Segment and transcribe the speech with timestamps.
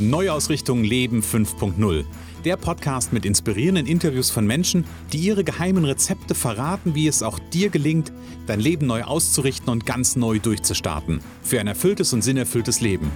[0.00, 2.04] Neuausrichtung Leben 5.0.
[2.46, 7.38] Der Podcast mit inspirierenden Interviews von Menschen, die ihre geheimen Rezepte verraten, wie es auch
[7.38, 8.10] dir gelingt,
[8.46, 11.20] dein Leben neu auszurichten und ganz neu durchzustarten.
[11.42, 13.10] Für ein erfülltes und sinnerfülltes Leben.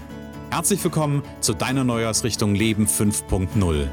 [0.50, 3.88] Herzlich willkommen zu deiner Neuausrichtung Leben 5.0.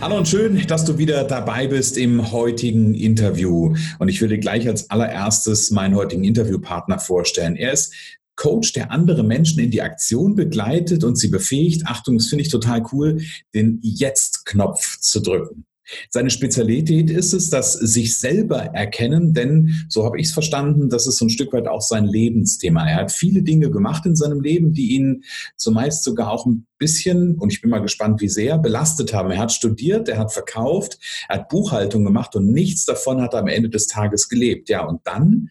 [0.00, 3.76] Hallo und schön, dass du wieder dabei bist im heutigen Interview.
[3.98, 7.54] Und ich würde gleich als allererstes meinen heutigen Interviewpartner vorstellen.
[7.54, 7.94] Er ist
[8.40, 12.48] Coach, der andere Menschen in die Aktion begleitet und sie befähigt, Achtung, das finde ich
[12.48, 13.20] total cool,
[13.54, 15.66] den Jetzt-Knopf zu drücken.
[16.08, 21.06] Seine Spezialität ist es, dass sich selber erkennen, denn so habe ich es verstanden, das
[21.06, 22.88] ist so ein Stück weit auch sein Lebensthema.
[22.88, 25.24] Er hat viele Dinge gemacht in seinem Leben, die ihn
[25.56, 29.32] zumeist sogar auch ein bisschen, und ich bin mal gespannt, wie sehr, belastet haben.
[29.32, 33.40] Er hat studiert, er hat verkauft, er hat Buchhaltung gemacht und nichts davon hat er
[33.40, 34.70] am Ende des Tages gelebt.
[34.70, 35.50] Ja, und dann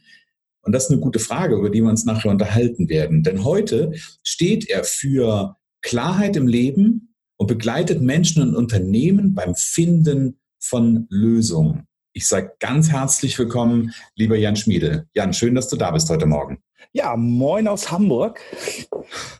[0.61, 3.23] und das ist eine gute Frage, über die wir uns nachher unterhalten werden.
[3.23, 10.39] Denn heute steht er für Klarheit im Leben und begleitet Menschen und Unternehmen beim Finden
[10.59, 11.87] von Lösungen.
[12.13, 15.07] Ich sage ganz herzlich willkommen, lieber Jan Schmiede.
[15.13, 16.59] Jan, schön, dass du da bist heute Morgen.
[16.91, 18.39] Ja, moin aus Hamburg.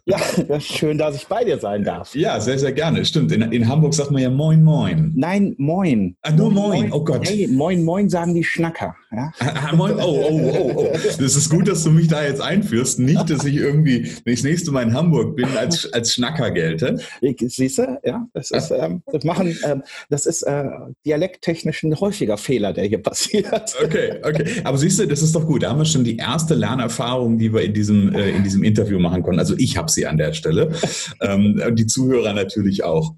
[0.05, 0.19] Ja,
[0.59, 2.15] schön, dass ich bei dir sein darf.
[2.15, 3.03] Ja, sehr, sehr gerne.
[3.05, 5.13] Stimmt, in, in Hamburg sagt man ja Moin, Moin.
[5.15, 6.15] Nein, Moin.
[6.21, 6.93] Ah, nur Moin, moin.
[6.93, 7.27] oh Gott.
[7.27, 8.95] Hey, Moin, Moin sagen die Schnacker.
[9.11, 9.31] Ja?
[9.79, 10.93] Oh, oh, oh, oh.
[10.93, 12.99] Das ist gut, dass du mich da jetzt einführst.
[12.99, 16.51] Nicht, dass ich irgendwie, wenn ich das nächste Mal in Hamburg bin, als, als Schnacker
[16.51, 16.99] gelte.
[17.39, 20.65] Siehst du, ja, das ist, ähm, das machen, ähm, das ist äh,
[21.05, 23.75] dialekttechnisch ein häufiger Fehler, der hier passiert.
[23.83, 24.45] Okay, okay.
[24.63, 25.63] Aber siehst du, das ist doch gut.
[25.63, 28.99] Da haben wir schon die erste Lernerfahrung, die wir in diesem, äh, in diesem Interview
[28.99, 29.39] machen konnten.
[29.39, 30.71] Also ich habe sie an der Stelle.
[31.21, 33.13] ähm, die Zuhörer natürlich auch.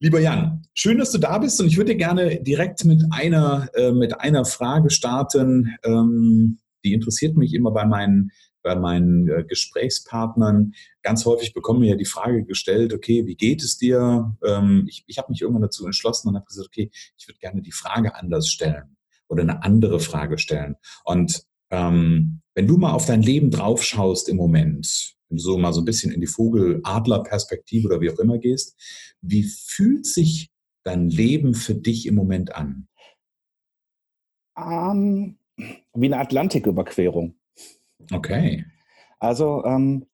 [0.00, 3.90] Lieber Jan, schön, dass du da bist und ich würde gerne direkt mit einer, äh,
[3.90, 5.74] mit einer Frage starten.
[5.82, 8.30] Ähm, die interessiert mich immer bei meinen,
[8.62, 10.72] bei meinen äh, Gesprächspartnern.
[11.02, 14.36] Ganz häufig bekommen wir ja die Frage gestellt, okay, wie geht es dir?
[14.46, 17.60] Ähm, ich ich habe mich irgendwann dazu entschlossen und habe gesagt, okay, ich würde gerne
[17.60, 20.76] die Frage anders stellen oder eine andere Frage stellen.
[21.04, 25.84] Und ähm, wenn du mal auf dein Leben draufschaust im Moment, so mal so ein
[25.84, 28.76] bisschen in die Vogel-Adler-Perspektive oder wie auch immer gehst,
[29.20, 30.50] wie fühlt sich
[30.84, 32.88] dein Leben für dich im Moment an?
[34.56, 37.34] Um, ähm, wie eine Atlantiküberquerung.
[38.12, 38.64] Okay.
[39.18, 40.06] Also ähm,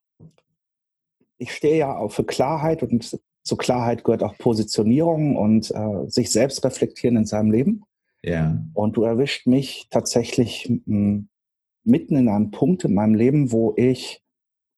[1.39, 6.31] ich stehe ja auch für Klarheit und zur Klarheit gehört auch Positionierung und äh, sich
[6.33, 7.85] selbst reflektieren in seinem Leben.
[8.23, 8.59] Ja.
[8.73, 14.24] Und du erwischt mich tatsächlich mitten in einem Punkt in meinem Leben, wo ich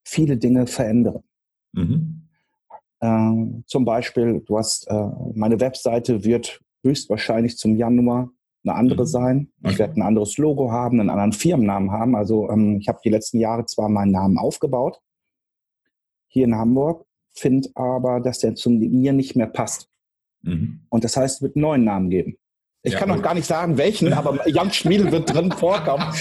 [0.06, 1.22] viele Dinge verändere.
[1.72, 2.28] Mhm.
[3.02, 8.30] Ähm, zum Beispiel, du hast, äh, meine Webseite wird höchstwahrscheinlich zum Januar
[8.64, 9.06] eine andere mhm.
[9.06, 9.52] sein.
[9.60, 9.72] Okay.
[9.72, 12.14] Ich werde ein anderes Logo haben, einen anderen Firmennamen haben.
[12.14, 15.00] Also ähm, ich habe die letzten Jahre zwar meinen Namen aufgebaut,
[16.28, 19.90] hier in Hamburg, finde aber, dass der zu mir nicht mehr passt.
[20.42, 20.86] Mhm.
[20.88, 22.38] Und das heißt, es wird einen neuen Namen geben.
[22.82, 26.04] Ich ja, kann noch gar nicht sagen, welchen, aber Jan Schmiedel wird drin vorkommen.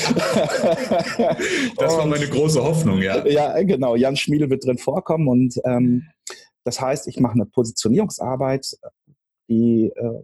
[1.78, 3.24] das war meine große Hoffnung, ja.
[3.28, 3.96] Ja, genau.
[3.96, 6.08] Jan Schmiedel wird drin vorkommen und ähm,
[6.64, 8.78] das heißt, ich mache eine Positionierungsarbeit,
[9.48, 10.24] die äh,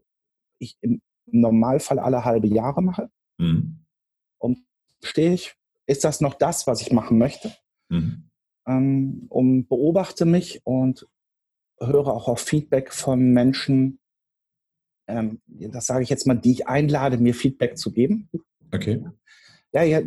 [0.58, 3.10] ich im Normalfall alle halbe Jahre mache.
[3.38, 3.86] Mhm.
[4.40, 4.60] Und
[5.04, 5.56] stehe ich,
[5.86, 7.56] ist das noch das, was ich machen möchte?
[7.90, 8.30] Mhm.
[8.68, 11.08] Ähm, und beobachte mich und
[11.80, 14.00] höre auch auf Feedback von Menschen,
[15.12, 18.30] ähm, das sage ich jetzt mal, die ich einlade, mir Feedback zu geben.
[18.74, 19.04] Okay.
[19.74, 20.02] Ja, ja,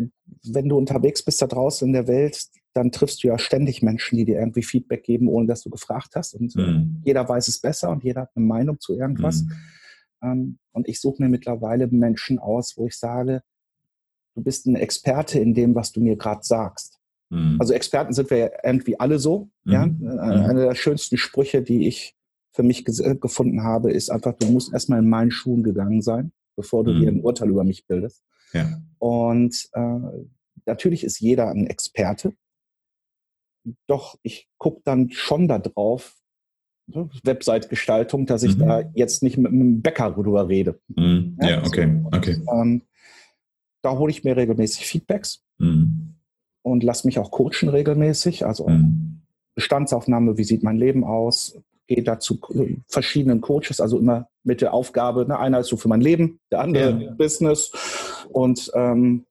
[0.45, 4.19] wenn du unterwegs bist da draußen in der Welt, dann triffst du ja ständig Menschen,
[4.19, 6.35] die dir irgendwie Feedback geben, ohne dass du gefragt hast.
[6.35, 7.01] Und mhm.
[7.05, 9.43] jeder weiß es besser und jeder hat eine Meinung zu irgendwas.
[9.43, 9.53] Mhm.
[10.23, 13.43] Ähm, und ich suche mir mittlerweile Menschen aus, wo ich sage,
[14.35, 16.99] du bist ein Experte in dem, was du mir gerade sagst.
[17.31, 17.57] Mhm.
[17.61, 19.51] Also Experten sind wir ja irgendwie alle so.
[19.65, 19.87] Ja?
[19.87, 20.07] Mhm.
[20.07, 22.17] Äh, einer der schönsten Sprüche, die ich
[22.55, 26.33] für mich äh, gefunden habe, ist einfach, du musst erstmal in meinen Schuhen gegangen sein,
[26.57, 27.01] bevor du mhm.
[27.01, 28.23] dir ein Urteil über mich bildest.
[28.53, 28.81] Ja.
[28.99, 30.27] Und äh,
[30.65, 32.33] natürlich ist jeder ein Experte.
[33.89, 36.17] Doch ich gucke dann schon da drauf,
[36.87, 38.61] ne, Website-Gestaltung, dass ich mhm.
[38.61, 40.81] da jetzt nicht mit einem Bäcker drüber rede.
[40.89, 41.37] Mhm.
[41.41, 41.87] Ja, ja, okay.
[41.87, 42.41] Und, okay.
[42.53, 42.83] Ähm,
[43.83, 46.15] da hole ich mir regelmäßig Feedbacks mhm.
[46.63, 48.47] und lasse mich auch coachen regelmäßig.
[48.47, 49.23] Also mhm.
[49.57, 51.61] Bestandsaufnahme, wie sieht mein Leben aus?
[51.87, 52.39] Geht da zu
[52.89, 56.61] verschiedenen Coaches, also immer mit der Aufgabe, ne, einer ist so für mein Leben, der
[56.61, 57.11] andere ja.
[57.13, 57.73] Business.
[58.31, 59.27] Und ähm,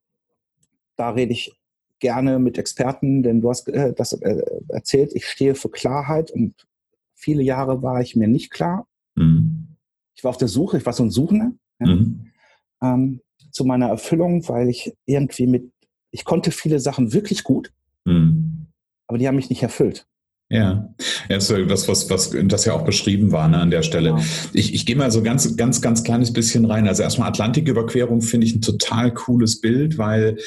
[0.95, 1.53] da rede ich
[1.99, 6.53] gerne mit Experten, denn du hast äh, das äh, erzählt, ich stehe für Klarheit und
[7.15, 8.87] viele Jahre war ich mir nicht klar.
[9.15, 9.77] Mhm.
[10.15, 12.31] Ich war auf der Suche, ich war so ein Suchender ja, mhm.
[12.81, 13.21] ähm,
[13.51, 15.71] zu meiner Erfüllung, weil ich irgendwie mit,
[16.11, 17.71] ich konnte viele Sachen wirklich gut,
[18.05, 18.67] mhm.
[19.07, 20.05] aber die haben mich nicht erfüllt.
[20.53, 20.89] Ja,
[21.29, 24.11] ja das das, was, was das ja auch beschrieben war ne, an der Stelle.
[24.11, 24.23] Genau.
[24.53, 26.87] Ich, ich gehe mal so ganz, ganz, ganz kleines bisschen rein.
[26.87, 30.37] Also erstmal Atlantiküberquerung finde ich ein total cooles Bild, weil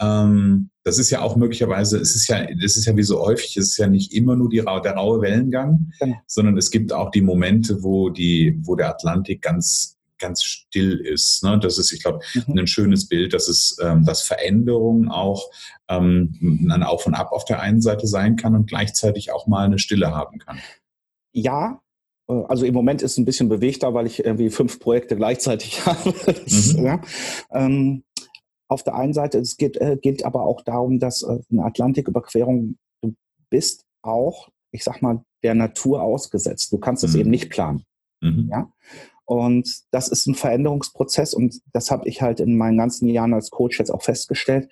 [0.00, 3.56] ähm, das ist ja auch möglicherweise, es ist ja, das ist ja wie so häufig,
[3.56, 6.14] es ist ja nicht immer nur die, der raue Wellengang, genau.
[6.28, 11.42] sondern es gibt auch die Momente, wo die, wo der Atlantik ganz ganz still ist.
[11.42, 11.58] Ne?
[11.58, 12.58] Das ist, ich glaube, mhm.
[12.58, 15.50] ein schönes Bild, dass es, ähm, dass Veränderung auch
[15.88, 19.64] ähm, ein Auf und Ab auf der einen Seite sein kann und gleichzeitig auch mal
[19.64, 20.58] eine Stille haben kann.
[21.32, 21.80] Ja,
[22.28, 25.84] äh, also im Moment ist es ein bisschen bewegter, weil ich irgendwie fünf Projekte gleichzeitig
[25.86, 26.14] habe.
[26.46, 26.84] Mhm.
[26.84, 27.00] ja.
[27.52, 28.02] ähm,
[28.68, 32.76] auf der einen Seite, es geht, äh, geht aber auch darum, dass äh, eine Atlantiküberquerung,
[33.00, 33.14] du
[33.48, 36.72] bist auch, ich sag mal, der Natur ausgesetzt.
[36.72, 37.20] Du kannst es mhm.
[37.20, 37.84] eben nicht planen.
[38.20, 38.48] Mhm.
[38.50, 38.72] Ja?
[39.26, 43.50] Und das ist ein Veränderungsprozess und das habe ich halt in meinen ganzen Jahren als
[43.50, 44.70] Coach jetzt auch festgestellt.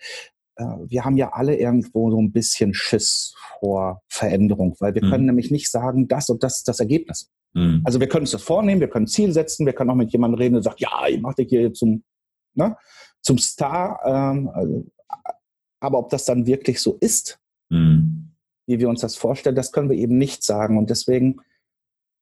[0.56, 5.10] Äh, wir haben ja alle irgendwo so ein bisschen Schiss vor Veränderung, weil wir mhm.
[5.10, 7.30] können nämlich nicht sagen, das und das ist das Ergebnis.
[7.54, 7.82] Mhm.
[7.84, 10.12] Also wir können uns das vornehmen, wir können ein Ziel setzen, wir können auch mit
[10.12, 12.04] jemandem reden, der sagt, ja, ich mache dich hier zum,
[12.54, 12.76] ne,
[13.22, 14.00] zum Star.
[14.04, 14.86] Ähm, also,
[15.80, 17.40] aber ob das dann wirklich so ist,
[17.70, 18.30] mhm.
[18.66, 20.78] wie wir uns das vorstellen, das können wir eben nicht sagen.
[20.78, 21.40] Und deswegen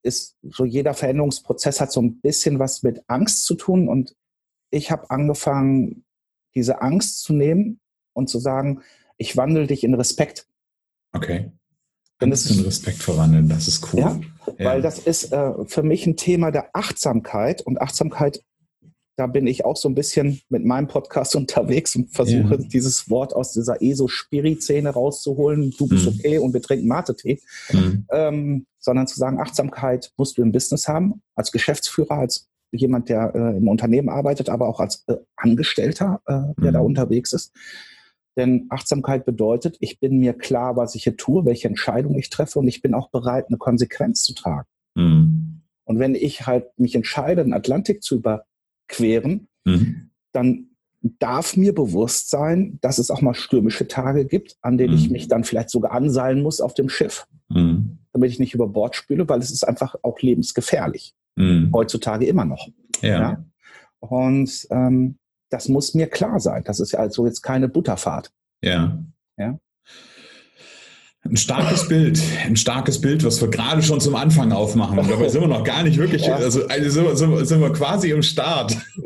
[0.03, 4.15] ist so jeder Veränderungsprozess hat so ein bisschen was mit Angst zu tun und
[4.71, 6.05] ich habe angefangen,
[6.55, 7.81] diese Angst zu nehmen
[8.15, 8.83] und zu sagen,
[9.17, 10.47] ich wandle dich in Respekt.
[11.13, 11.53] Okay.
[12.19, 14.01] Angst in Respekt verwandeln, das ist cool.
[14.01, 14.21] Ja,
[14.59, 14.65] ja.
[14.65, 18.45] weil das ist äh, für mich ein Thema der Achtsamkeit und Achtsamkeit
[19.17, 22.69] da bin ich auch so ein bisschen mit meinem Podcast unterwegs und versuche ja.
[22.69, 25.75] dieses Wort aus dieser ESO-Spiri-Szene rauszuholen.
[25.79, 26.19] Du bist mhm.
[26.19, 27.41] okay und wir trinken Mate-Tee.
[27.73, 28.07] Mhm.
[28.11, 33.33] Ähm, sondern zu sagen, Achtsamkeit musst du im Business haben, als Geschäftsführer, als jemand, der
[33.35, 36.73] äh, im Unternehmen arbeitet, aber auch als äh, Angestellter, äh, der mhm.
[36.73, 37.53] da unterwegs ist.
[38.37, 42.59] Denn Achtsamkeit bedeutet, ich bin mir klar, was ich hier tue, welche Entscheidung ich treffe
[42.59, 44.67] und ich bin auch bereit, eine Konsequenz zu tragen.
[44.95, 45.63] Mhm.
[45.85, 48.47] Und wenn ich halt mich entscheide, den Atlantik zu über
[48.93, 50.11] queren, mhm.
[50.33, 50.69] dann
[51.03, 54.99] darf mir bewusst sein, dass es auch mal stürmische Tage gibt, an denen mhm.
[54.99, 57.99] ich mich dann vielleicht sogar anseilen muss auf dem Schiff, mhm.
[58.13, 61.15] damit ich nicht über Bord spüle, weil es ist einfach auch lebensgefährlich.
[61.35, 61.71] Mhm.
[61.75, 62.69] Heutzutage immer noch.
[63.01, 63.21] Ja.
[63.21, 63.45] ja?
[63.99, 65.19] Und ähm,
[65.51, 66.63] das muss mir klar sein.
[66.65, 68.31] Das ist ja also jetzt keine Butterfahrt.
[68.63, 69.03] Ja.
[69.37, 69.59] Ja.
[71.25, 74.97] Ein starkes Bild, ein starkes Bild, was wir gerade schon zum Anfang aufmachen.
[75.09, 76.35] Dabei sind wir noch gar nicht wirklich, ja.
[76.35, 78.77] also, also sind, wir, sind, wir, sind, wir, quasi im Start.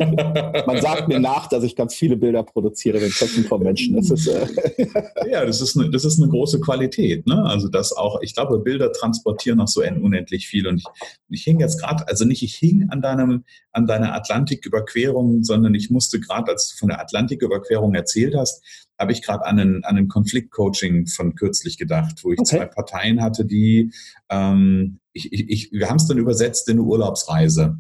[0.67, 3.97] Man sagt mir nach, dass ich ganz viele Bilder produziere in den Köpfen von Menschen.
[3.97, 4.47] Das ist, äh
[5.31, 7.27] ja, das ist, eine, das ist eine große Qualität.
[7.27, 7.45] Ne?
[7.45, 10.67] Also das auch, ich glaube, Bilder transportieren noch so unendlich viel.
[10.67, 10.87] Und ich,
[11.29, 15.91] ich hing jetzt gerade, also nicht ich hing an deinem, an deiner Atlantiküberquerung, sondern ich
[15.91, 18.65] musste gerade, als du von der Atlantiküberquerung erzählt hast,
[18.99, 22.59] habe ich gerade an einen, an einen Konfliktcoaching von kürzlich gedacht, wo ich okay.
[22.59, 23.93] zwei Parteien hatte, die,
[24.31, 27.79] ähm, ich, ich, wir haben es dann übersetzt in eine Urlaubsreise.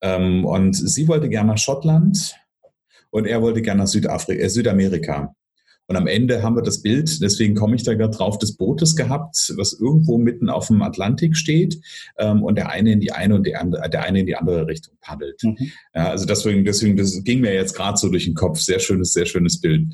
[0.00, 2.36] Ähm, und sie wollte gerne nach Schottland
[3.10, 5.34] und er wollte gerne nach Südafrika, äh, Südamerika.
[5.88, 8.96] Und am Ende haben wir das Bild, deswegen komme ich da gerade drauf, des Bootes
[8.96, 11.80] gehabt, was irgendwo mitten auf dem Atlantik steht
[12.18, 14.66] ähm, und der eine in die eine und der andere, der eine in die andere
[14.66, 15.40] Richtung paddelt.
[15.44, 15.70] Mhm.
[15.94, 18.58] Ja, also deswegen, deswegen, das ging mir jetzt gerade so durch den Kopf.
[18.58, 19.86] Sehr schönes, sehr schönes Bild.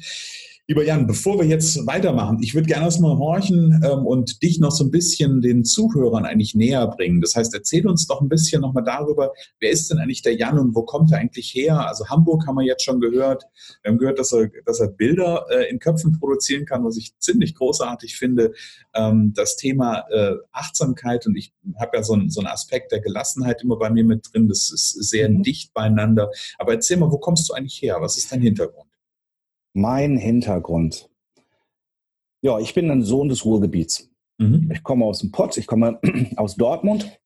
[0.69, 4.71] Lieber Jan, bevor wir jetzt weitermachen, ich würde gerne erstmal horchen ähm, und dich noch
[4.71, 7.21] so ein bisschen den Zuhörern eigentlich näher bringen.
[7.21, 10.61] Das heißt, erzähl uns doch ein bisschen nochmal darüber, wer ist denn eigentlich der Jan
[10.61, 11.89] und wo kommt er eigentlich her?
[11.89, 13.43] Also Hamburg haben wir jetzt schon gehört.
[13.83, 17.19] Wir haben gehört, dass er, dass er Bilder äh, in Köpfen produzieren kann, was ich
[17.19, 18.53] ziemlich großartig finde.
[18.95, 23.01] Ähm, das Thema äh, Achtsamkeit und ich habe ja so, ein, so einen Aspekt der
[23.01, 24.47] Gelassenheit immer bei mir mit drin.
[24.47, 25.43] Das ist sehr mhm.
[25.43, 26.31] dicht beieinander.
[26.57, 27.97] Aber erzähl mal, wo kommst du eigentlich her?
[27.99, 28.92] Was ist dein Hintergrund?
[29.73, 31.09] Mein Hintergrund.
[32.43, 34.11] Ja, ich bin ein Sohn des Ruhrgebiets.
[34.39, 34.71] Mhm.
[34.73, 36.01] Ich komme aus dem Pott, ich komme
[36.37, 37.21] aus Dortmund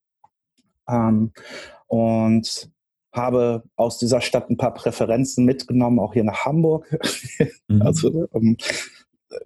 [0.88, 1.32] ähm,
[1.86, 2.70] und
[3.12, 6.86] habe aus dieser Stadt ein paar Präferenzen mitgenommen, auch hier nach Hamburg.
[7.68, 7.82] Mhm.
[7.82, 8.56] Also, ähm,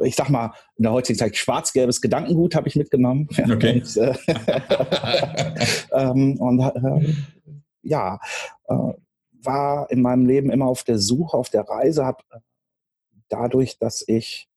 [0.01, 3.29] ich sag mal, in der heutigen Zeit schwarz-gelbes Gedankengut habe ich mitgenommen.
[3.51, 3.81] Okay.
[3.81, 4.15] und, äh,
[5.93, 7.15] ähm, und äh,
[7.83, 8.21] ja,
[8.69, 8.93] äh,
[9.43, 12.23] war in meinem Leben immer auf der Suche, auf der Reise, habe
[13.31, 14.49] dadurch, dass ich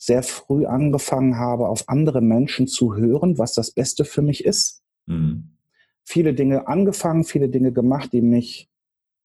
[0.00, 4.82] sehr früh angefangen habe, auf andere Menschen zu hören, was das Beste für mich ist.
[5.04, 5.56] Mhm.
[6.04, 8.70] Viele Dinge angefangen, viele Dinge gemacht, die mich,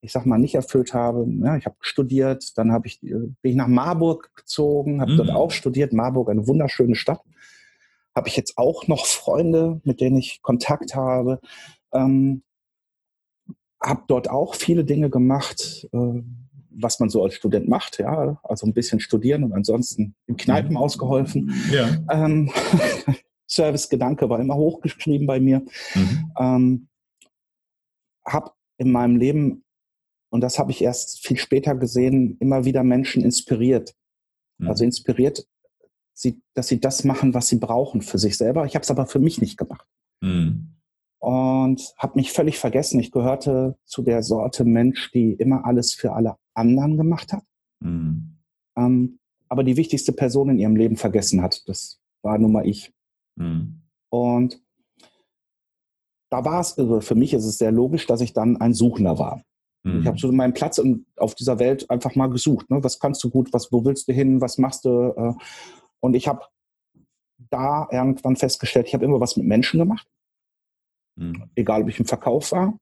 [0.02, 1.44] ich sag mal, nicht erfüllt haben.
[1.46, 3.08] Ja, ich habe studiert, dann habe ich, äh,
[3.42, 5.18] bin ich nach Marburg gezogen, habe mhm.
[5.18, 5.94] dort auch studiert.
[5.94, 7.22] Marburg, eine wunderschöne Stadt.
[8.14, 11.40] Habe ich jetzt auch noch Freunde, mit denen ich Kontakt habe.
[11.94, 12.44] Ähm,
[13.82, 15.88] habe dort auch viele Dinge gemacht.
[15.94, 16.22] Äh,
[16.78, 20.72] was man so als Student macht, ja, also ein bisschen studieren und ansonsten in Kneipen
[20.72, 20.78] mhm.
[20.78, 21.54] ausgeholfen.
[21.72, 21.98] Ja.
[22.12, 22.52] Ähm,
[23.48, 25.64] Service-Gedanke war immer hochgeschrieben bei mir.
[25.94, 26.32] Mhm.
[26.38, 26.88] Ähm,
[28.26, 29.64] habe in meinem Leben,
[30.30, 33.96] und das habe ich erst viel später gesehen, immer wieder Menschen inspiriert.
[34.58, 34.68] Mhm.
[34.68, 35.48] Also inspiriert,
[36.14, 38.66] sie, dass sie das machen, was sie brauchen für sich selber.
[38.66, 39.88] Ich habe es aber für mich nicht gemacht.
[40.22, 40.72] Mhm.
[41.20, 43.00] Und habe mich völlig vergessen.
[43.00, 47.44] Ich gehörte zu der Sorte Mensch, die immer alles für alle anderen gemacht hat.
[47.82, 48.38] Mhm.
[48.78, 51.68] Ähm, aber die wichtigste Person in ihrem Leben vergessen hat.
[51.68, 52.94] Das war nun mal ich.
[53.36, 53.82] Mhm.
[54.10, 54.62] Und
[56.32, 59.20] da war es, also für mich ist es sehr logisch, dass ich dann ein Suchender
[59.20, 59.44] war.
[59.84, 60.02] Mhm.
[60.02, 62.70] Ich habe so meinen Platz in, auf dieser Welt einfach mal gesucht.
[62.70, 62.84] Ne?
[62.84, 65.14] Was kannst du gut, was, wo willst du hin, was machst du?
[65.16, 65.34] Äh?
[66.00, 66.42] Und ich habe
[67.50, 70.08] da irgendwann festgestellt, ich habe immer was mit Menschen gemacht.
[71.18, 71.50] Mhm.
[71.56, 72.78] Egal, ob ich im Verkauf war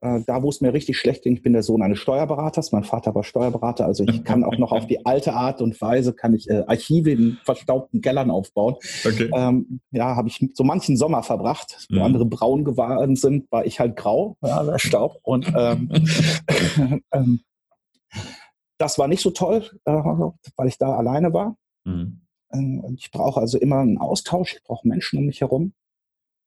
[0.00, 2.84] äh, da, wo es mir richtig schlecht ging, ich bin der Sohn eines Steuerberaters, mein
[2.84, 6.34] Vater war Steuerberater, also ich kann auch noch auf die alte Art und Weise, kann
[6.34, 8.76] ich äh, Archive in verstaubten Kellern aufbauen.
[9.04, 9.30] Okay.
[9.34, 12.02] Ähm, ja, habe ich so manchen Sommer verbracht, wo mhm.
[12.02, 15.18] andere braun geworden sind, war ich halt grau, ja, der Staub.
[15.22, 15.90] Und ähm,
[17.12, 17.40] ähm,
[18.78, 21.56] das war nicht so toll, äh, weil ich da alleine war.
[21.84, 22.20] Mhm.
[22.52, 25.72] Ähm, ich brauche also immer einen Austausch, ich brauche Menschen um mich herum.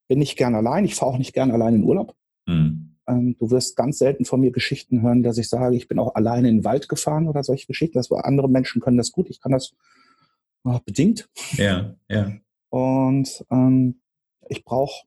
[0.08, 2.15] Bin nicht gern allein, ich fahre auch nicht gern allein in Urlaub.
[2.48, 2.90] Mhm.
[3.12, 6.15] Ähm, du wirst ganz selten von mir Geschichten hören, dass ich sage, ich bin auch
[6.15, 7.98] alleine in den Wald gefahren oder solche Geschichten.
[7.98, 9.74] Das war, andere Menschen können das gut, ich kann das
[10.63, 11.30] oh, bedingt.
[11.53, 12.32] Ja, ja.
[12.70, 14.01] Und ähm,
[14.48, 15.06] ich brauche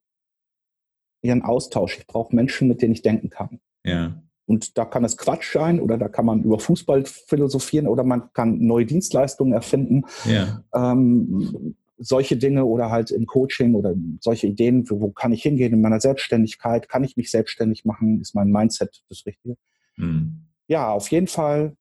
[1.22, 1.98] ihren Austausch.
[1.98, 3.60] Ich brauche Menschen, mit denen ich denken kann.
[3.84, 4.22] Ja.
[4.46, 8.30] Und da kann es Quatsch sein oder da kann man über Fußball philosophieren oder man
[8.34, 10.04] kann neue Dienstleistungen erfinden.
[10.26, 10.62] Ja.
[10.74, 15.80] Ähm, solche Dinge oder halt im Coaching oder solche Ideen, wo, kann ich hingehen in
[15.80, 19.56] meiner Selbstständigkeit, kann ich mich selbstständig machen, ist mein Mindset das Richtige.
[19.96, 20.46] Mhm.
[20.68, 21.76] Ja, auf jeden Fall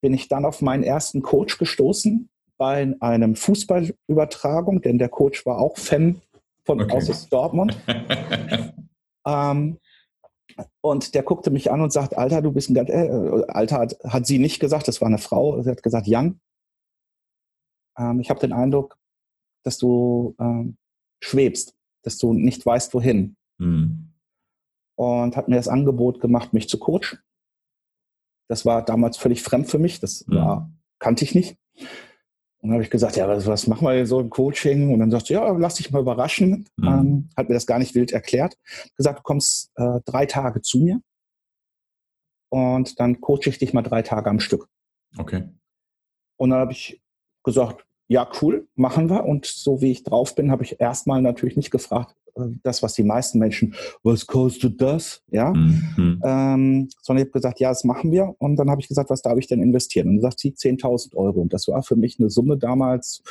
[0.00, 5.58] bin ich dann auf meinen ersten Coach gestoßen bei einem Fußballübertragung, denn der Coach war
[5.58, 6.20] auch Fan
[6.64, 6.96] von okay.
[6.96, 7.76] aus Dortmund.
[9.26, 9.78] ähm,
[10.80, 13.96] und der guckte mich an und sagt, Alter, du bist ein ganz, äh, Alter hat,
[14.04, 16.40] hat sie nicht gesagt, das war eine Frau, sie hat gesagt, Jan,
[17.98, 18.98] ähm, ich habe den Eindruck,
[19.62, 20.76] dass du ähm,
[21.22, 23.36] schwebst, dass du nicht weißt, wohin.
[23.58, 24.12] Mhm.
[24.96, 27.18] Und hat mir das Angebot gemacht, mich zu coachen.
[28.48, 30.00] Das war damals völlig fremd für mich.
[30.00, 30.34] Das mhm.
[30.34, 31.56] war, kannte ich nicht.
[32.62, 34.92] Und dann habe ich gesagt, ja, was, was machen wir hier so im Coaching?
[34.92, 36.68] Und dann sagte ja, lass dich mal überraschen.
[36.76, 36.86] Mhm.
[36.86, 38.56] Ähm, hat mir das gar nicht wild erklärt.
[38.96, 41.00] Gesagt, du kommst äh, drei Tage zu mir
[42.52, 44.68] und dann coache ich dich mal drei Tage am Stück.
[45.16, 45.48] Okay.
[46.36, 47.02] Und dann habe ich
[47.42, 49.24] gesagt, ja, cool, machen wir.
[49.24, 52.94] Und so wie ich drauf bin, habe ich erstmal natürlich nicht gefragt, äh, das, was
[52.94, 55.22] die meisten Menschen, was kostet das?
[55.28, 56.20] Ja, mhm.
[56.24, 58.34] ähm, sondern ich habe gesagt, ja, das machen wir.
[58.38, 60.08] Und dann habe ich gesagt, was darf ich denn investieren?
[60.08, 61.40] Und dann sagt sie 10.000 Euro.
[61.40, 63.22] Und das war für mich eine Summe damals,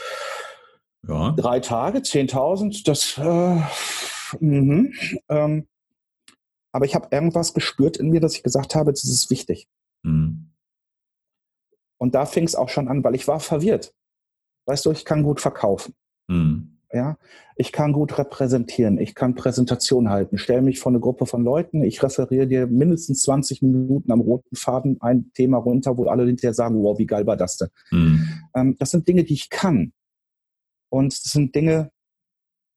[1.07, 1.31] ja.
[1.31, 3.61] drei Tage, 10.000, das, äh,
[4.39, 4.93] mhm,
[5.29, 5.67] ähm,
[6.71, 9.67] aber ich habe irgendwas gespürt in mir, dass ich gesagt habe, das ist wichtig.
[10.03, 10.51] Mhm.
[11.97, 13.93] Und da fing es auch schon an, weil ich war verwirrt.
[14.65, 15.93] Weißt du, ich kann gut verkaufen.
[16.27, 16.77] Mhm.
[16.93, 17.17] Ja,
[17.55, 21.83] ich kann gut repräsentieren, ich kann Präsentation halten, stelle mich vor eine Gruppe von Leuten,
[21.83, 26.53] ich referiere dir mindestens 20 Minuten am roten Faden ein Thema runter, wo alle hinterher
[26.53, 27.69] sagen, wow, wie geil war das denn?
[27.91, 28.29] Mhm.
[28.55, 29.93] Ähm, das sind Dinge, die ich kann.
[30.89, 31.91] Und das sind Dinge,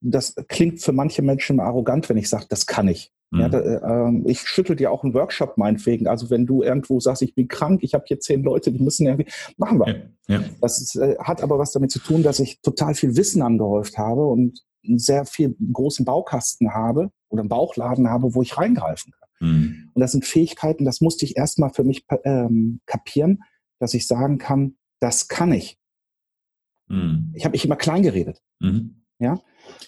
[0.00, 3.13] das klingt für manche Menschen arrogant, wenn ich sage, das kann ich.
[3.34, 3.40] Mhm.
[3.40, 6.06] Ja, da, äh, ich schüttel dir auch einen Workshop meinetwegen.
[6.06, 9.06] Also wenn du irgendwo sagst, ich bin krank, ich habe hier zehn Leute, die müssen
[9.06, 10.10] irgendwie, machen wir.
[10.28, 10.44] Ja, ja.
[10.60, 13.98] Das ist, äh, hat aber was damit zu tun, dass ich total viel Wissen angehäuft
[13.98, 19.12] habe und einen sehr viel großen Baukasten habe oder einen Bauchladen habe, wo ich reingreifen
[19.12, 19.48] kann.
[19.48, 19.90] Mhm.
[19.92, 23.42] Und das sind Fähigkeiten, das musste ich erstmal für mich ähm, kapieren,
[23.80, 25.78] dass ich sagen kann, das kann ich.
[26.88, 27.32] Mhm.
[27.34, 28.40] Ich habe mich immer klein geredet.
[28.60, 29.02] Mhm.
[29.18, 29.40] Ja,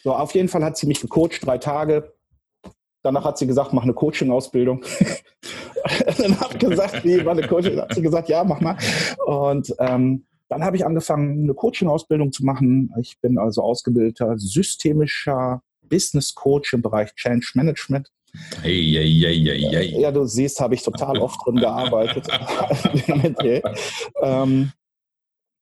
[0.03, 2.16] so auf jeden Fall hat sie mich gecoacht, drei Tage,
[3.07, 4.83] Danach hat sie gesagt, mach eine Coaching-Ausbildung.
[6.19, 7.81] dann habe ich gesagt, wie war eine Coaching?
[7.81, 8.77] Hat sie gesagt, ja, mach mal.
[9.27, 12.93] Und ähm, dann habe ich angefangen, eine Coaching-Ausbildung zu machen.
[13.01, 18.11] Ich bin also ausgebildeter systemischer Business Coach im Bereich Change Management.
[18.63, 22.27] Hey, hey, hey, hey, Ja, du siehst, habe ich total oft drin gearbeitet.
[24.21, 24.73] ähm,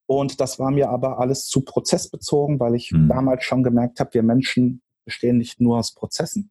[0.06, 3.06] und das war mir aber alles zu prozessbezogen, weil ich hm.
[3.06, 6.50] damals schon gemerkt habe, wir Menschen bestehen nicht nur aus Prozessen,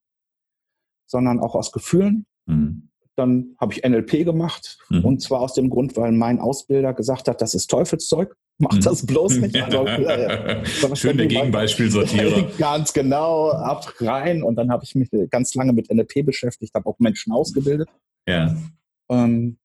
[1.05, 2.25] sondern auch aus Gefühlen.
[2.45, 2.89] Mhm.
[3.15, 5.05] Dann habe ich NLP gemacht mhm.
[5.05, 8.35] und zwar aus dem Grund, weil mein Ausbilder gesagt hat, das ist Teufelszeug.
[8.59, 9.07] Mach das mhm.
[9.07, 9.61] bloß nicht.
[9.61, 12.49] Also, äh, Schöne Gegenbeispielsortierer.
[12.57, 14.43] ganz genau, ab rein.
[14.43, 17.89] Und dann habe ich mich ganz lange mit NLP beschäftigt, habe auch Menschen ausgebildet.
[18.27, 18.55] Ja.
[19.09, 19.57] Ähm,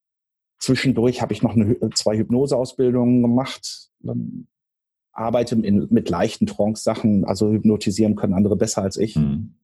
[0.59, 3.89] zwischendurch habe ich noch eine, zwei Hypnoseausbildungen gemacht.
[5.11, 9.15] arbeite in, mit leichten Trance-Sachen, also hypnotisieren können andere besser als ich.
[9.15, 9.55] Mhm.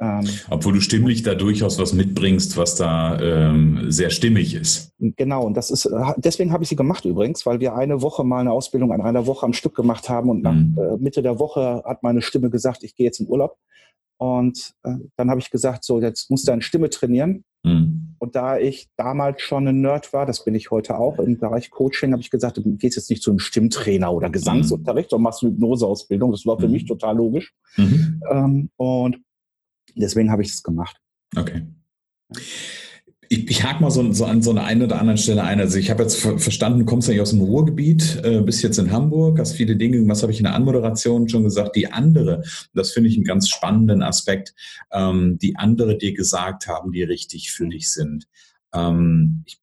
[0.00, 4.92] Ähm, Obwohl du stimmlich da durchaus was mitbringst, was da ähm, sehr stimmig ist.
[4.98, 8.22] Genau, und das ist, äh, deswegen habe ich sie gemacht übrigens, weil wir eine Woche
[8.22, 10.78] mal eine Ausbildung an einer Woche am Stück gemacht haben und nach mhm.
[10.78, 13.56] äh, Mitte der Woche hat meine Stimme gesagt, ich gehe jetzt in Urlaub.
[14.18, 17.44] Und äh, dann habe ich gesagt, so, jetzt musst du deine Stimme trainieren.
[17.64, 18.14] Mhm.
[18.18, 21.70] Und da ich damals schon ein Nerd war, das bin ich heute auch, im Bereich
[21.70, 25.10] Coaching, habe ich gesagt, du gehst jetzt nicht zu einem Stimmtrainer oder Gesangsunterricht, mhm.
[25.10, 26.32] sondern machst eine Hypnoseausbildung.
[26.32, 26.72] Das war für mhm.
[26.72, 27.54] mich total logisch.
[27.76, 28.22] Mhm.
[28.30, 29.20] Ähm, und
[29.94, 30.96] Deswegen habe ich es gemacht.
[31.36, 31.66] Okay.
[33.30, 35.60] Ich, ich hake mal so, so, an so einer einen oder anderen Stelle ein.
[35.60, 38.90] Also ich habe jetzt verstanden, du kommst ja aus dem Ruhrgebiet, äh, bist jetzt in
[38.90, 42.42] Hamburg, hast viele Dinge, was habe ich in der Anmoderation schon gesagt, die andere,
[42.74, 44.54] das finde ich einen ganz spannenden Aspekt,
[44.92, 48.26] ähm, die andere dir gesagt haben, die richtig für dich sind.
[48.72, 49.58] Ähm, ich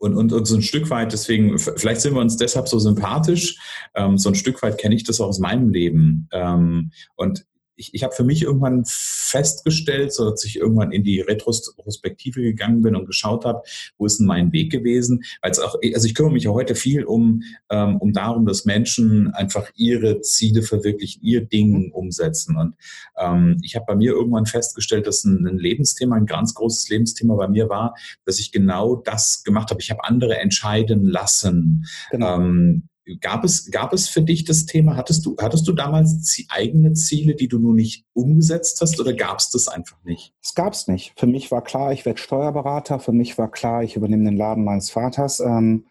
[0.00, 3.58] und, und, und so ein Stück weit, deswegen, vielleicht sind wir uns deshalb so sympathisch,
[3.94, 6.26] ähm, so ein Stück weit kenne ich das auch aus meinem Leben.
[6.32, 7.44] Ähm, und
[7.80, 12.82] ich, ich habe für mich irgendwann festgestellt, so dass ich irgendwann in die Retrospektive gegangen
[12.82, 13.62] bin und geschaut habe,
[13.98, 15.24] wo ist denn mein Weg gewesen?
[15.40, 18.66] Weil es auch, also ich kümmere mich ja heute viel um, ähm, um darum, dass
[18.66, 22.56] Menschen einfach ihre Ziele verwirklichen, ihr Ding umsetzen.
[22.56, 22.74] Und
[23.18, 27.34] ähm, ich habe bei mir irgendwann festgestellt, dass ein, ein Lebensthema, ein ganz großes Lebensthema
[27.34, 27.94] bei mir war,
[28.26, 29.80] dass ich genau das gemacht habe.
[29.80, 31.86] Ich habe andere entscheiden lassen.
[32.10, 32.36] Genau.
[32.36, 32.89] Ähm,
[33.20, 37.34] Gab es, gab es für dich das Thema, hattest du, hattest du damals eigene Ziele,
[37.34, 40.34] die du nur nicht umgesetzt hast oder gab es das einfach nicht?
[40.42, 41.12] Es gab es nicht.
[41.18, 43.00] Für mich war klar, ich werde Steuerberater.
[43.00, 45.40] Für mich war klar, ich übernehme den Laden meines Vaters.
[45.40, 45.86] Ähm,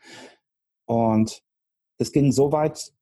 [0.86, 1.42] und
[1.98, 2.94] es ging so weit,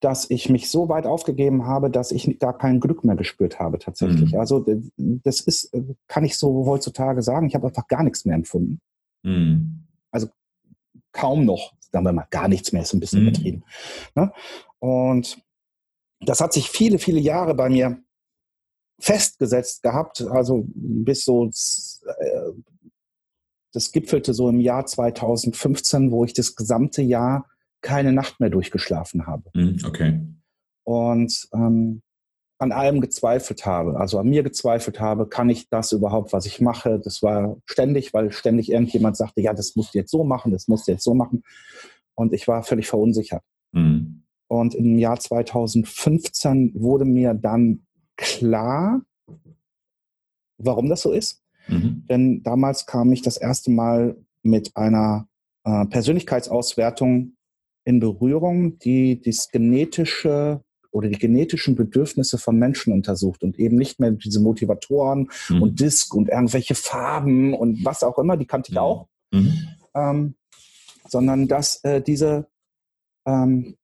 [0.00, 3.78] dass ich mich so weit aufgegeben habe, dass ich gar kein Glück mehr gespürt habe
[3.78, 4.32] tatsächlich.
[4.32, 4.38] Mhm.
[4.38, 4.64] Also
[4.96, 5.74] das ist,
[6.08, 8.80] kann ich so heutzutage sagen, ich habe einfach gar nichts mehr empfunden.
[9.22, 9.86] Mhm.
[10.10, 10.28] Also
[11.12, 13.28] kaum noch sagen wir mal, gar nichts mehr, ist ein bisschen mhm.
[13.28, 13.64] übertrieben.
[14.16, 14.32] Ne?
[14.80, 15.38] Und
[16.20, 18.02] das hat sich viele, viele Jahre bei mir
[19.00, 22.52] festgesetzt gehabt, also bis so, äh,
[23.72, 27.48] das gipfelte so im Jahr 2015, wo ich das gesamte Jahr
[27.80, 29.50] keine Nacht mehr durchgeschlafen habe.
[29.54, 30.20] Mhm, okay.
[30.84, 32.02] Und ähm,
[32.64, 36.60] an allem gezweifelt habe, also an mir gezweifelt habe, kann ich das überhaupt, was ich
[36.60, 36.98] mache?
[36.98, 40.66] Das war ständig, weil ständig irgendjemand sagte, ja, das musst du jetzt so machen, das
[40.66, 41.44] musst du jetzt so machen.
[42.14, 43.42] Und ich war völlig verunsichert.
[43.72, 44.22] Mhm.
[44.48, 49.02] Und im Jahr 2015 wurde mir dann klar,
[50.58, 51.42] warum das so ist.
[51.68, 52.04] Mhm.
[52.08, 55.28] Denn damals kam ich das erste Mal mit einer
[55.64, 57.36] äh, Persönlichkeitsauswertung
[57.84, 60.62] in Berührung, die das genetische
[60.94, 65.62] oder die genetischen Bedürfnisse von Menschen untersucht und eben nicht mehr diese Motivatoren mhm.
[65.62, 68.80] und Disk und irgendwelche Farben und was auch immer, die kannte ich mhm.
[68.80, 69.52] auch, mhm.
[69.94, 70.34] ähm,
[71.08, 72.46] sondern dass äh, diese,
[73.26, 73.76] ähm,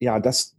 [0.00, 0.56] ja, das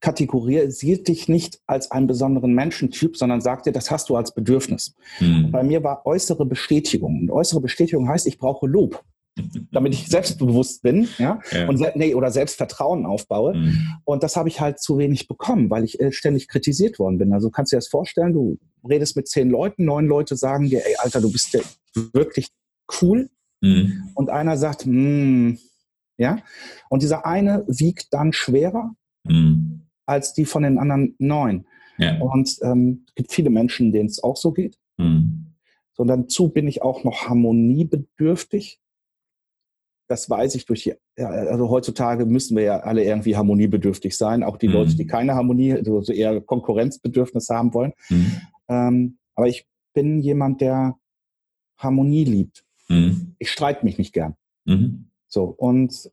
[0.00, 4.94] kategorisiert dich nicht als einen besonderen Menschentyp, sondern sagt dir, das hast du als Bedürfnis.
[5.20, 5.50] Mhm.
[5.50, 7.20] Bei mir war äußere Bestätigung.
[7.20, 9.02] Und äußere Bestätigung heißt, ich brauche Lob
[9.72, 11.68] damit ich selbstbewusst bin ja, ja.
[11.68, 13.54] Und, nee, oder Selbstvertrauen aufbaue.
[13.54, 13.88] Mhm.
[14.04, 17.32] Und das habe ich halt zu wenig bekommen, weil ich äh, ständig kritisiert worden bin.
[17.32, 20.86] Also kannst du dir das vorstellen, du redest mit zehn Leuten, neun Leute sagen dir,
[20.86, 21.60] ey, Alter, du bist ja
[22.12, 22.48] wirklich
[23.00, 23.28] cool.
[23.60, 24.10] Mhm.
[24.14, 25.58] Und einer sagt, hm,
[26.16, 26.38] ja.
[26.88, 28.94] Und dieser eine wiegt dann schwerer
[29.24, 29.86] mhm.
[30.06, 31.66] als die von den anderen neun.
[31.98, 32.18] Ja.
[32.20, 34.78] Und ähm, es gibt viele Menschen, denen es auch so geht.
[34.96, 35.54] Mhm.
[35.96, 38.80] So, dazu bin ich auch noch harmoniebedürftig
[40.08, 44.56] das weiß ich durch die, also heutzutage müssen wir ja alle irgendwie harmoniebedürftig sein, auch
[44.56, 44.74] die mhm.
[44.74, 47.92] Leute, die keine Harmonie, also eher Konkurrenzbedürfnis haben wollen.
[48.08, 48.40] Mhm.
[48.68, 50.96] Ähm, aber ich bin jemand, der
[51.78, 52.64] Harmonie liebt.
[52.88, 53.34] Mhm.
[53.38, 54.34] Ich streite mich nicht gern.
[54.64, 55.06] Mhm.
[55.26, 56.10] So, und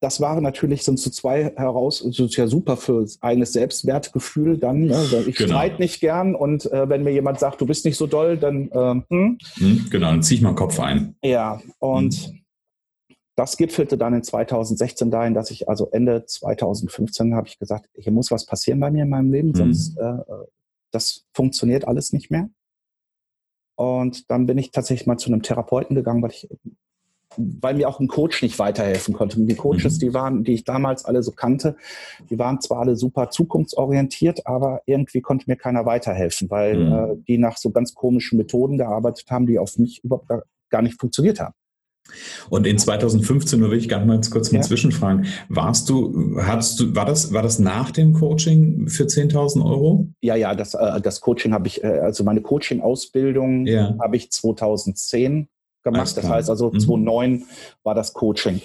[0.00, 4.84] das waren natürlich sind zu zwei heraus, das ist ja super für eigenes Selbstwertgefühl dann.
[4.84, 5.04] Ne?
[5.26, 5.54] Ich genau.
[5.56, 8.70] streite nicht gern und äh, wenn mir jemand sagt, du bist nicht so doll, dann
[8.70, 9.38] äh, hm?
[9.56, 11.16] Mhm, genau, dann zieh ich mal Kopf ein.
[11.22, 12.40] Ja, und mhm.
[13.38, 18.10] Das gipfelte dann in 2016 dahin, dass ich also Ende 2015 habe ich gesagt, hier
[18.10, 19.54] muss was passieren bei mir in meinem Leben, mhm.
[19.54, 20.16] sonst äh,
[20.90, 22.50] das funktioniert alles nicht mehr.
[23.76, 26.48] Und dann bin ich tatsächlich mal zu einem Therapeuten gegangen, weil ich
[27.36, 29.40] weil mir auch ein Coach nicht weiterhelfen konnte.
[29.40, 30.00] Die Coaches, mhm.
[30.00, 31.76] die waren, die ich damals alle so kannte,
[32.30, 36.92] die waren zwar alle super zukunftsorientiert, aber irgendwie konnte mir keiner weiterhelfen, weil mhm.
[36.92, 40.28] äh, die nach so ganz komischen Methoden gearbeitet haben, die auf mich überhaupt
[40.70, 41.54] gar nicht funktioniert haben.
[42.50, 44.62] Und in 2015, nur will ich ganz kurz mal ja.
[44.62, 50.08] zwischenfragen, warst du, hattest du, war das, war das nach dem Coaching für 10.000 Euro?
[50.20, 53.94] Ja, ja, das, äh, das Coaching habe ich, äh, also meine Coaching-Ausbildung ja.
[54.00, 55.48] habe ich 2010
[55.82, 56.16] gemacht.
[56.16, 56.80] Das heißt also, mhm.
[56.80, 57.44] 2009
[57.82, 58.60] war das Coaching.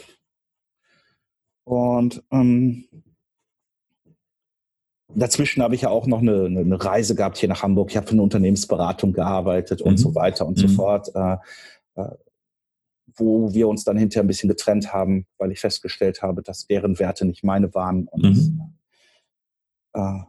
[1.65, 2.85] Und ähm,
[5.15, 7.91] dazwischen habe ich ja auch noch eine, eine, Reise gehabt hier nach Hamburg.
[7.91, 9.97] Ich habe für eine Unternehmensberatung gearbeitet und mhm.
[9.97, 10.67] so weiter und mhm.
[10.67, 11.37] so fort, äh,
[11.95, 12.09] äh,
[13.15, 16.99] wo wir uns dann hinterher ein bisschen getrennt haben, weil ich festgestellt habe, dass deren
[16.99, 18.07] Werte nicht meine waren.
[18.07, 18.61] Und mhm.
[19.93, 20.19] äh,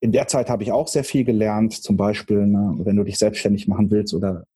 [0.00, 3.18] in der Zeit habe ich auch sehr viel gelernt, zum Beispiel, ne, wenn du dich
[3.18, 4.46] selbstständig machen willst oder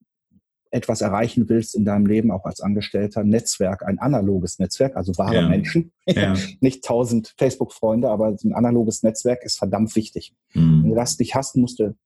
[0.71, 5.37] etwas erreichen willst in deinem Leben, auch als Angestellter, Netzwerk, ein analoges Netzwerk, also wahre
[5.37, 5.49] ja.
[5.49, 6.35] Menschen, ja.
[6.61, 10.35] nicht tausend Facebook-Freunde, aber ein analoges Netzwerk ist verdammt wichtig.
[10.55, 10.83] Mhm.
[10.83, 11.97] Wenn du das nicht hast, musst du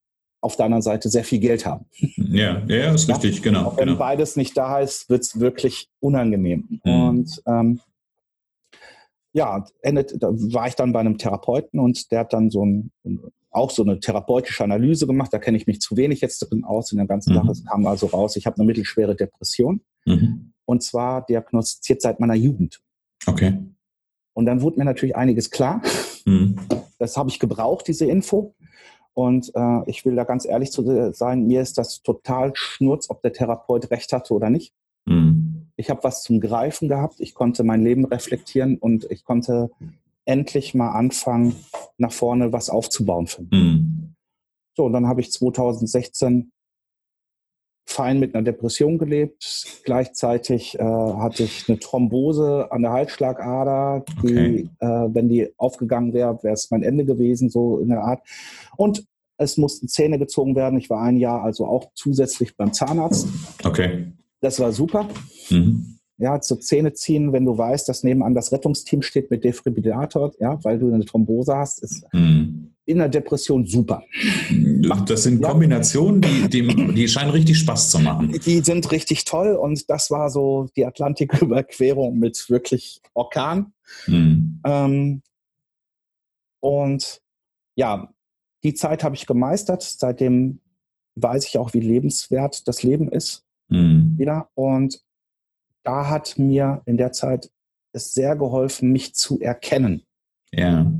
[0.45, 1.85] auf der anderen Seite sehr viel Geld haben.
[2.17, 3.15] Ja, ja, ist ja?
[3.15, 3.65] richtig, genau.
[3.65, 3.97] Auch wenn genau.
[3.97, 6.79] beides nicht da ist, wird es wirklich unangenehm.
[6.83, 7.01] Mhm.
[7.01, 7.81] Und ähm,
[9.33, 12.91] ja, endet, da war ich dann bei einem Therapeuten und der hat dann so ein,
[13.49, 15.33] auch so eine therapeutische Analyse gemacht.
[15.33, 17.37] Da kenne ich mich zu wenig jetzt drin aus in der ganzen mhm.
[17.37, 17.51] Sache.
[17.51, 19.81] Es kam also raus, ich habe eine mittelschwere Depression.
[20.05, 20.53] Mhm.
[20.65, 22.81] Und zwar diagnostiziert seit meiner Jugend.
[23.25, 23.57] Okay.
[24.33, 25.81] Und dann wurde mir natürlich einiges klar.
[26.25, 26.57] Mhm.
[26.99, 28.53] Das habe ich gebraucht, diese Info.
[29.15, 33.21] Und äh, ich will da ganz ehrlich zu sein, mir ist das total schnurz, ob
[33.21, 34.73] der Therapeut recht hatte oder nicht.
[35.05, 35.71] Mhm.
[35.77, 39.71] Ich habe was zum Greifen gehabt, ich konnte mein Leben reflektieren und ich konnte
[40.25, 41.55] endlich mal anfangen,
[41.97, 43.51] nach vorne was aufzubauen für mich.
[43.51, 44.15] Mhm.
[44.75, 46.51] So, und dann habe ich 2016
[47.85, 49.81] fein mit einer Depression gelebt.
[49.83, 54.69] Gleichzeitig äh, hatte ich eine Thrombose an der Halsschlagader, die, okay.
[54.79, 58.21] äh, wenn die aufgegangen wäre, wäre es mein Ende gewesen, so in der Art.
[58.75, 59.05] Und
[59.37, 60.79] es mussten Zähne gezogen werden.
[60.79, 63.27] Ich war ein Jahr also auch zusätzlich beim Zahnarzt.
[63.63, 64.07] Okay.
[64.41, 65.07] Das war super.
[65.49, 70.31] Mhm ja, zu Zähne ziehen, wenn du weißt, dass nebenan das Rettungsteam steht mit Defibrillator,
[70.39, 72.73] ja, weil du eine Thrombose hast, ist mhm.
[72.85, 74.03] in der Depression super.
[75.05, 78.31] Das sind Kombinationen, die, die, die scheinen richtig Spaß zu machen.
[78.45, 83.73] Die sind richtig toll und das war so die Atlantiküberquerung mit wirklich Orkan.
[84.07, 84.61] Mhm.
[84.65, 85.21] Ähm,
[86.61, 87.21] und
[87.75, 88.13] ja,
[88.63, 89.83] die Zeit habe ich gemeistert.
[89.83, 90.61] Seitdem
[91.15, 93.43] weiß ich auch, wie lebenswert das Leben ist.
[93.67, 94.15] Mhm.
[94.17, 94.49] Wieder.
[94.55, 95.01] Und
[95.85, 97.49] da hat mir in der Zeit
[97.93, 100.03] es sehr geholfen, mich zu erkennen.
[100.51, 100.91] Ja.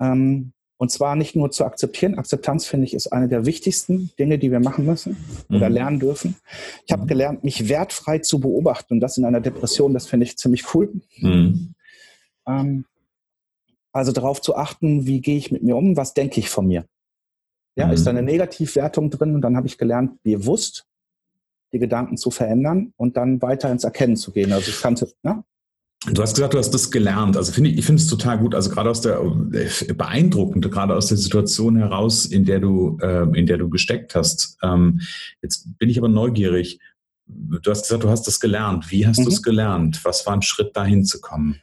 [0.00, 2.16] Ähm, und zwar nicht nur zu akzeptieren.
[2.16, 5.16] Akzeptanz, finde ich, ist eine der wichtigsten Dinge, die wir machen müssen
[5.50, 5.74] oder mhm.
[5.74, 6.36] lernen dürfen.
[6.86, 7.08] Ich habe mhm.
[7.08, 8.94] gelernt, mich wertfrei zu beobachten.
[8.94, 10.90] Und das in einer Depression, das finde ich ziemlich cool.
[11.18, 11.74] Mhm.
[12.46, 12.84] Ähm,
[13.92, 16.86] also darauf zu achten, wie gehe ich mit mir um, was denke ich von mir.
[17.76, 18.28] Ja, ist da eine mhm.
[18.28, 19.34] Negativwertung drin?
[19.34, 20.86] Und dann habe ich gelernt, bewusst
[21.72, 24.52] die Gedanken zu verändern und dann weiter ins Erkennen zu gehen.
[24.52, 25.44] Also ich kannte, ne?
[26.06, 27.36] Du hast gesagt, du hast das gelernt.
[27.36, 28.54] Also finde ich, ich finde es total gut.
[28.54, 29.20] Also gerade aus der
[29.52, 34.14] äh, beeindruckend, gerade aus der Situation heraus, in der du, äh, in der du gesteckt
[34.14, 34.56] hast.
[34.62, 35.00] Ähm,
[35.42, 36.80] jetzt bin ich aber neugierig.
[37.26, 38.90] Du hast gesagt, du hast das gelernt.
[38.90, 39.24] Wie hast mhm.
[39.24, 40.02] du es gelernt?
[40.04, 41.60] Was war ein Schritt dahin zu kommen?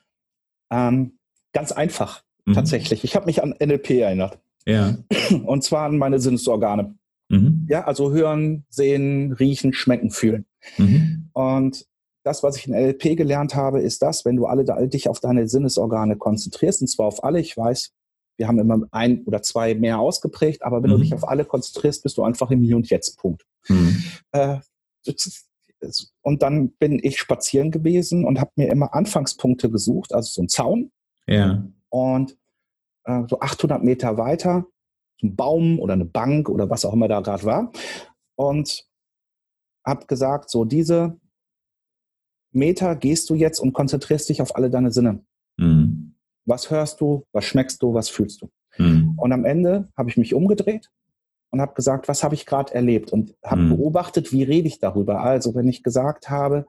[0.71, 1.17] Ähm,
[1.51, 2.53] ganz einfach, mhm.
[2.53, 3.03] tatsächlich.
[3.03, 4.37] Ich habe mich an NLP erinnert.
[4.67, 4.97] Ja.
[5.45, 6.95] Und zwar an meine Sinnesorgane.
[7.29, 7.67] Mhm.
[7.69, 10.45] Ja, also hören, sehen, riechen, schmecken, fühlen.
[10.77, 11.29] Mhm.
[11.33, 11.85] Und
[12.23, 15.47] das, was ich in LP gelernt habe, ist das, wenn du alle dich auf deine
[15.47, 17.93] Sinnesorgane konzentrierst, und zwar auf alle, ich weiß,
[18.37, 20.95] wir haben immer ein oder zwei mehr ausgeprägt, aber wenn mhm.
[20.95, 23.17] du dich auf alle konzentrierst, bist du einfach im Hier und Jetzt.
[23.17, 23.45] Punkt.
[23.67, 24.03] Mhm.
[24.31, 24.57] Äh,
[26.21, 30.49] und dann bin ich spazieren gewesen und habe mir immer Anfangspunkte gesucht, also so ein
[30.49, 30.91] Zaun.
[31.27, 31.65] Ja.
[31.89, 32.37] Und
[33.05, 34.65] äh, so 800 Meter weiter
[35.23, 37.71] ein Baum oder eine Bank oder was auch immer da gerade war.
[38.35, 38.85] Und
[39.85, 41.19] habe gesagt, so diese
[42.51, 45.23] Meter gehst du jetzt und konzentrierst dich auf alle deine Sinne.
[45.57, 46.15] Mhm.
[46.45, 48.49] Was hörst du, was schmeckst du, was fühlst du?
[48.77, 49.13] Mhm.
[49.17, 50.89] Und am Ende habe ich mich umgedreht
[51.49, 53.77] und habe gesagt, was habe ich gerade erlebt und habe mhm.
[53.77, 55.21] beobachtet, wie rede ich darüber.
[55.21, 56.67] Also wenn ich gesagt habe,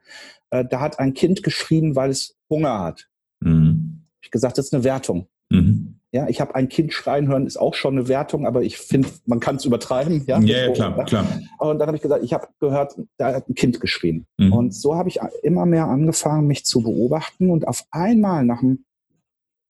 [0.50, 3.08] äh, da hat ein Kind geschrien, weil es Hunger hat,
[3.40, 4.04] mhm.
[4.14, 5.28] habe ich gesagt, das ist eine Wertung.
[5.50, 5.97] Mhm.
[6.10, 9.10] Ja, ich habe ein Kind schreien hören, ist auch schon eine Wertung, aber ich finde,
[9.26, 10.24] man kann es übertreiben.
[10.26, 11.26] Ja, ja, ja klar, klar.
[11.58, 14.26] Und dann habe ich gesagt, ich habe gehört, da hat ein Kind geschrien.
[14.38, 14.52] Mhm.
[14.54, 17.50] Und so habe ich immer mehr angefangen, mich zu beobachten.
[17.50, 18.86] Und auf einmal nach einem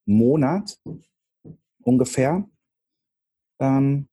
[0.06, 0.78] Monat
[1.82, 2.44] ungefähr
[3.60, 4.06] ähm,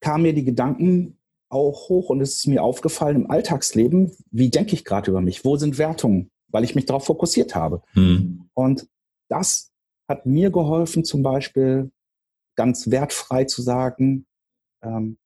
[0.00, 1.16] kamen mir die Gedanken
[1.48, 5.44] auch hoch und es ist mir aufgefallen im Alltagsleben, wie denke ich gerade über mich?
[5.44, 6.30] Wo sind Wertungen?
[6.48, 7.82] Weil ich mich darauf fokussiert habe.
[7.94, 8.50] Mhm.
[8.54, 8.88] Und
[9.28, 9.72] das
[10.08, 11.90] hat mir geholfen, zum Beispiel
[12.56, 14.26] ganz wertfrei zu sagen,
[14.82, 15.18] ähm,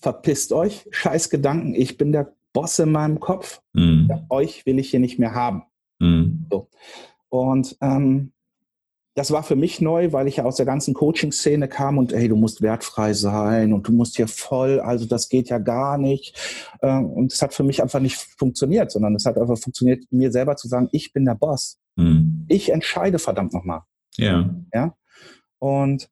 [0.00, 4.06] verpisst euch, scheiß Gedanken, ich bin der Boss in meinem Kopf, mhm.
[4.08, 5.64] ja, euch will ich hier nicht mehr haben.
[5.98, 6.46] Mhm.
[6.50, 6.68] So.
[7.28, 8.32] Und ähm,
[9.14, 12.28] das war für mich neu, weil ich ja aus der ganzen Coaching-Szene kam und hey,
[12.28, 16.38] du musst wertfrei sein und du musst hier voll, also das geht ja gar nicht.
[16.80, 20.30] Ähm, und es hat für mich einfach nicht funktioniert, sondern es hat einfach funktioniert, mir
[20.32, 21.79] selber zu sagen, ich bin der Boss.
[22.00, 22.46] Mhm.
[22.48, 23.82] Ich entscheide verdammt nochmal.
[24.16, 24.50] Ja.
[24.72, 24.96] Ja.
[25.58, 26.10] Und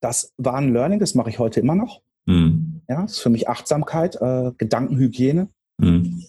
[0.00, 2.02] das war ein Learning, das mache ich heute immer noch.
[2.26, 2.82] Mhm.
[2.88, 5.48] Ja, das ist für mich Achtsamkeit, äh, Gedankenhygiene.
[5.78, 6.24] Mhm.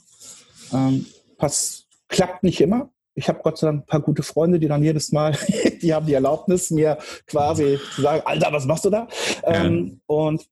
[0.74, 1.06] Ähm,
[1.38, 4.84] pass, klappt nicht immer, ich habe Gott sei Dank ein paar gute Freunde, die dann
[4.84, 5.38] jedes Mal,
[5.82, 9.08] die haben die Erlaubnis, mir quasi zu sagen, Alter, was machst du da?
[9.44, 9.66] Ja.
[9.66, 10.48] Ähm, und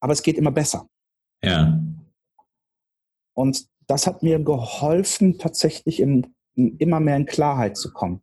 [0.00, 0.88] aber es geht immer besser.
[1.42, 1.78] Ja.
[3.34, 8.22] Und das hat mir geholfen, tatsächlich in, in immer mehr in Klarheit zu kommen.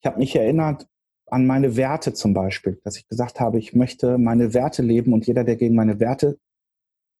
[0.00, 0.86] Ich habe mich erinnert
[1.26, 5.26] an meine Werte zum Beispiel, dass ich gesagt habe, ich möchte meine Werte leben und
[5.26, 6.38] jeder, der gegen meine Werte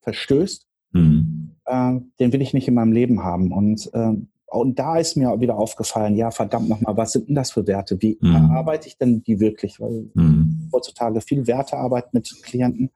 [0.03, 1.57] verstößt, mhm.
[1.67, 3.53] äh, den will ich nicht in meinem Leben haben.
[3.53, 4.15] Und äh,
[4.49, 8.01] und da ist mir wieder aufgefallen, ja, verdammt nochmal, was sind denn das für Werte?
[8.01, 8.33] Wie mhm.
[8.33, 9.81] erarbeite ich denn die wirklich?
[9.81, 10.71] Weil mhm.
[10.73, 12.87] heutzutage viel Wertearbeit mit Klienten.
[12.87, 12.93] Und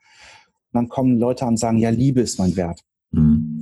[0.73, 2.85] dann kommen Leute an und sagen, ja, Liebe ist mein Wert.
[3.11, 3.60] Mhm.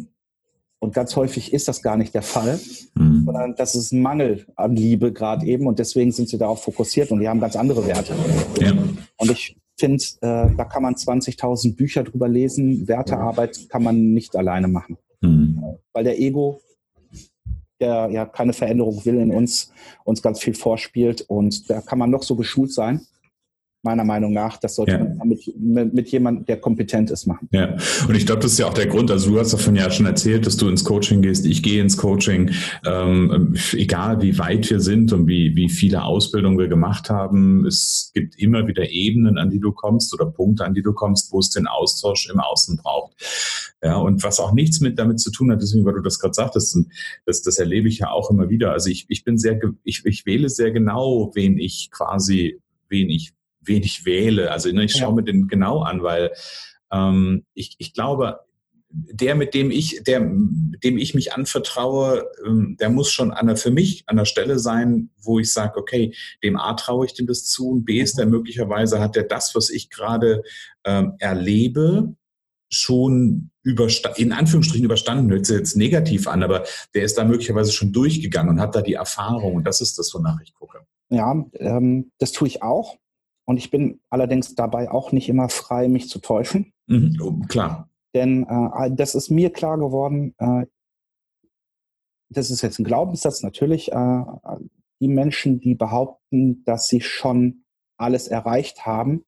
[0.80, 2.60] Und ganz häufig ist das gar nicht der Fall,
[2.94, 3.24] mhm.
[3.24, 5.66] sondern das ist ein Mangel an Liebe gerade eben.
[5.66, 8.14] Und deswegen sind sie darauf fokussiert und die haben ganz andere Werte.
[8.60, 8.72] Ja.
[9.16, 12.86] Und ich finde, äh, da kann man 20.000 Bücher drüber lesen.
[12.86, 14.98] Wertearbeit kann man nicht alleine machen.
[15.20, 15.62] Mhm.
[15.92, 16.60] Weil der Ego
[17.80, 19.70] der ja keine Veränderung will in uns,
[20.04, 21.22] uns ganz viel vorspielt.
[21.22, 23.06] Und da kann man noch so geschult sein
[23.82, 24.56] meiner Meinung nach.
[24.58, 24.98] Das sollte ja.
[24.98, 27.48] man mit, mit, jemandem, der kompetent ist, machen.
[27.52, 27.76] Ja,
[28.08, 29.10] und ich glaube, das ist ja auch der Grund.
[29.10, 31.46] Also du hast davon ja schon erzählt, dass du ins Coaching gehst.
[31.46, 32.50] Ich gehe ins Coaching.
[32.84, 38.10] Ähm, egal wie weit wir sind und wie, wie viele Ausbildungen wir gemacht haben, es
[38.14, 41.38] gibt immer wieder Ebenen, an die du kommst oder Punkte, an die du kommst, wo
[41.38, 43.14] es den Austausch im Außen braucht.
[43.82, 46.34] Ja, und was auch nichts mit damit zu tun hat, deswegen, weil du das gerade
[46.34, 46.88] sagtest, und
[47.26, 48.72] das, das erlebe ich ja auch immer wieder.
[48.72, 53.34] Also ich, ich bin sehr, ich, ich wähle sehr genau, wen ich quasi, wen ich
[53.68, 54.50] wen ich wähle.
[54.50, 55.14] Also ne, ich schaue ja.
[55.16, 56.32] mir den genau an, weil
[56.92, 58.40] ähm, ich, ich glaube,
[58.90, 63.56] der, mit dem ich, der, dem ich mich anvertraue, ähm, der muss schon an der,
[63.56, 67.26] für mich an der Stelle sein, wo ich sage, okay, dem A traue ich dem
[67.26, 68.32] das zu und B ist der mhm.
[68.32, 70.42] möglicherweise, hat der das, was ich gerade
[70.84, 72.14] ähm, erlebe,
[72.70, 73.50] schon
[74.16, 78.50] in Anführungsstrichen überstanden, hört sich jetzt negativ an, aber der ist da möglicherweise schon durchgegangen
[78.50, 80.80] und hat da die Erfahrung und das ist das, wonach ich gucke.
[81.10, 82.96] Ja, ähm, das tue ich auch.
[83.48, 86.74] Und ich bin allerdings dabei auch nicht immer frei, mich zu täuschen.
[86.86, 87.88] Mhm, oh, klar.
[88.12, 90.66] Denn äh, das ist mir klar geworden, äh,
[92.28, 94.24] das ist jetzt ein Glaubenssatz natürlich, äh,
[95.00, 97.64] die Menschen, die behaupten, dass sie schon
[97.96, 99.24] alles erreicht haben,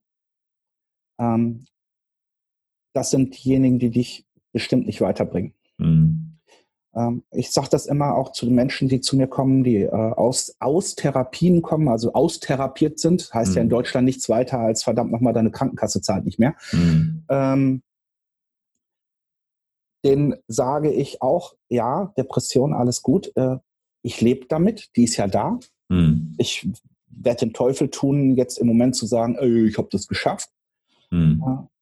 [1.19, 1.65] ähm,
[2.93, 5.55] das sind diejenigen, die dich bestimmt nicht weiterbringen.
[5.79, 6.30] Mhm.
[6.95, 9.91] Ähm, ich sage das immer auch zu den Menschen, die zu mir kommen, die äh,
[9.91, 13.33] aus, aus Therapien kommen, also austherapiert sind.
[13.33, 13.57] Heißt mhm.
[13.57, 13.71] ja in mhm.
[13.71, 16.55] Deutschland nichts weiter als verdammt nochmal, deine Krankenkasse zahlt nicht mehr.
[16.73, 17.25] Mhm.
[17.29, 17.83] Ähm,
[20.05, 23.31] den sage ich auch, ja, Depression, alles gut.
[23.37, 23.59] Äh,
[24.03, 25.59] ich lebe damit, die ist ja da.
[25.89, 26.35] Mhm.
[26.39, 26.69] Ich
[27.07, 30.49] werde den Teufel tun, jetzt im Moment zu sagen, ich habe das geschafft.
[31.45, 31.80] Äh,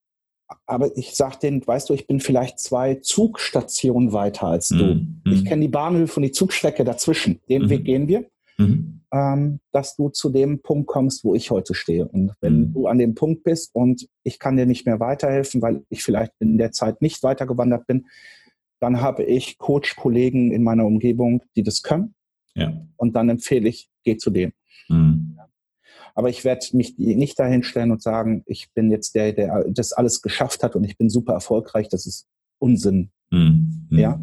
[0.67, 4.95] aber ich sag denen, weißt du, ich bin vielleicht zwei Zugstationen weiter als du.
[4.95, 5.23] Mhm.
[5.25, 7.41] Ich kenne die Bahnhöfe und die Zugstrecke dazwischen.
[7.49, 7.71] Den mhm.
[7.71, 8.25] Weg gehen wir,
[8.57, 9.01] mhm.
[9.13, 12.09] ähm, dass du zu dem Punkt kommst, wo ich heute stehe.
[12.09, 12.73] Und wenn mhm.
[12.73, 16.33] du an dem Punkt bist und ich kann dir nicht mehr weiterhelfen, weil ich vielleicht
[16.39, 18.07] in der Zeit nicht weitergewandert bin,
[18.81, 22.15] dann habe ich Coach-Kollegen in meiner Umgebung, die das können.
[22.55, 22.73] Ja.
[22.97, 24.53] Und dann empfehle ich, geh zu dem.
[24.89, 25.38] Mhm.
[26.15, 29.93] Aber ich werde mich nicht dahin stellen und sagen, ich bin jetzt der, der das
[29.93, 31.89] alles geschafft hat und ich bin super erfolgreich.
[31.89, 32.27] Das ist
[32.59, 33.11] Unsinn.
[33.31, 33.87] Mhm.
[33.91, 34.21] Ja.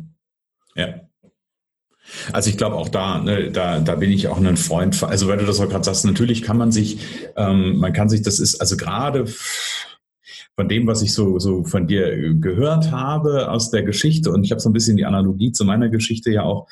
[0.76, 1.02] Ja.
[2.32, 5.02] Also ich glaube auch da, ne, da, da bin ich auch ein Freund.
[5.04, 7.00] Also weil du das auch gerade sagst, natürlich kann man sich,
[7.36, 9.26] ähm, man kann sich, das ist also gerade
[10.56, 14.52] von dem, was ich so, so von dir gehört habe aus der Geschichte, und ich
[14.52, 16.68] habe so ein bisschen die Analogie zu meiner Geschichte ja auch,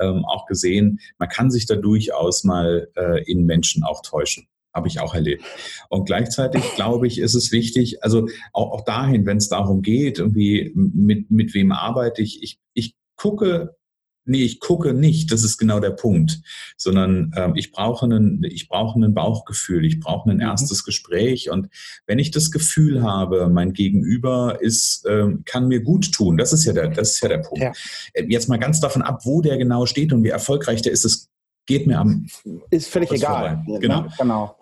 [0.00, 4.88] ähm, auch gesehen, man kann sich da durchaus mal äh, in Menschen auch täuschen habe
[4.88, 5.44] ich auch erlebt.
[5.88, 10.18] Und gleichzeitig glaube ich, ist es wichtig, also auch, auch dahin, wenn es darum geht,
[10.18, 13.76] irgendwie mit, mit wem arbeite ich, ich, ich gucke,
[14.24, 16.40] nee, ich gucke nicht, das ist genau der Punkt,
[16.76, 20.42] sondern ähm, ich brauche einen, ich brauche ein Bauchgefühl, ich brauche ein mhm.
[20.42, 21.68] erstes Gespräch und
[22.06, 26.64] wenn ich das Gefühl habe, mein Gegenüber ist, ähm, kann mir gut tun, das ist
[26.64, 27.64] ja der, das ist ja der Punkt.
[27.64, 27.72] Ja.
[28.12, 31.04] Äh, jetzt mal ganz davon ab, wo der genau steht und wie erfolgreich der ist,
[31.04, 31.28] das
[31.68, 32.26] geht mir am.
[32.70, 33.62] Ist völlig egal.
[33.64, 33.78] Vorbei.
[33.80, 34.06] Genau.
[34.18, 34.56] genau.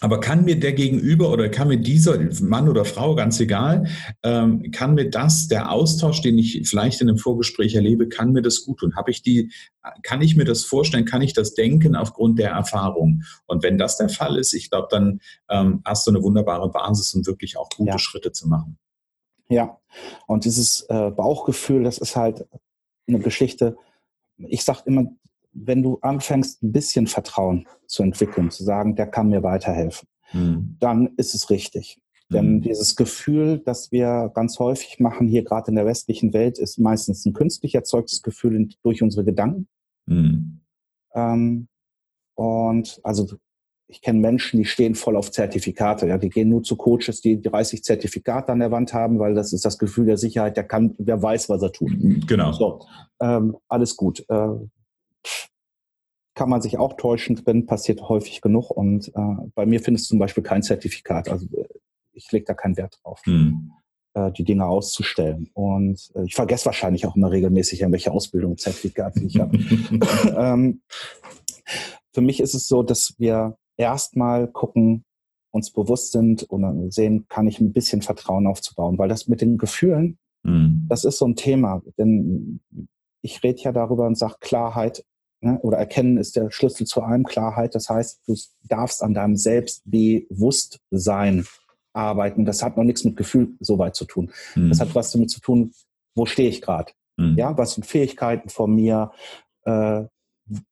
[0.00, 3.86] Aber kann mir der Gegenüber oder kann mir dieser Mann oder Frau, ganz egal,
[4.24, 8.42] ähm, kann mir das, der Austausch, den ich vielleicht in einem Vorgespräch erlebe, kann mir
[8.42, 8.96] das gut tun?
[8.96, 9.52] Habe ich die,
[10.02, 11.04] kann ich mir das vorstellen?
[11.04, 13.22] Kann ich das denken aufgrund der Erfahrung?
[13.46, 17.14] Und wenn das der Fall ist, ich glaube, dann ähm, hast du eine wunderbare Basis,
[17.14, 17.98] um wirklich auch gute ja.
[18.00, 18.78] Schritte zu machen.
[19.48, 19.78] Ja,
[20.26, 22.44] und dieses äh, Bauchgefühl, das ist halt
[23.06, 23.76] eine Geschichte.
[24.36, 25.12] Ich sage immer,
[25.52, 30.76] wenn du anfängst, ein bisschen Vertrauen zu entwickeln, zu sagen, der kann mir weiterhelfen, mhm.
[30.80, 31.98] dann ist es richtig.
[32.28, 32.34] Mhm.
[32.34, 36.78] Denn dieses Gefühl, das wir ganz häufig machen, hier gerade in der westlichen Welt, ist
[36.78, 39.68] meistens ein künstlich erzeugtes Gefühl durch unsere Gedanken.
[40.06, 40.60] Mhm.
[41.14, 41.68] Ähm,
[42.34, 43.26] und also
[43.92, 46.06] ich kenne Menschen, die stehen voll auf Zertifikate.
[46.08, 49.52] Ja, die gehen nur zu Coaches, die 30 Zertifikate an der Wand haben, weil das
[49.52, 50.56] ist das Gefühl der Sicherheit.
[50.56, 51.92] Der kann, wer weiß, was er tut.
[52.26, 52.52] Genau.
[52.52, 52.80] So,
[53.20, 54.24] ähm, alles gut.
[54.30, 54.48] Äh,
[56.34, 58.70] kann man sich auch täuschen drin, passiert häufig genug.
[58.70, 61.28] Und äh, bei mir findest du zum Beispiel kein Zertifikat.
[61.28, 61.68] Also äh,
[62.12, 63.72] ich lege da keinen Wert drauf, mhm.
[64.14, 65.50] äh, die Dinge auszustellen.
[65.52, 69.58] Und äh, ich vergesse wahrscheinlich auch immer regelmäßig, welche Ausbildung Zertifikate ich habe.
[70.36, 70.82] ähm,
[72.14, 75.04] für mich ist es so, dass wir erstmal gucken,
[75.50, 79.58] uns bewusst sind und sehen, kann ich ein bisschen Vertrauen aufzubauen, weil das mit den
[79.58, 80.86] Gefühlen, mhm.
[80.88, 81.82] das ist so ein Thema.
[81.98, 82.60] Denn
[83.20, 85.04] ich rede ja darüber und sage, Klarheit?
[85.42, 87.74] Oder Erkennen ist der Schlüssel zu allem Klarheit.
[87.74, 91.44] Das heißt, du darfst an deinem Selbstbewusstsein
[91.92, 92.44] arbeiten.
[92.44, 94.30] Das hat noch nichts mit Gefühl so weit zu tun.
[94.54, 94.68] Mhm.
[94.68, 95.72] Das hat was damit zu tun,
[96.14, 96.92] wo stehe ich gerade?
[97.16, 97.36] Mhm.
[97.36, 99.10] Ja, was sind Fähigkeiten von mir?
[99.64, 100.04] Äh,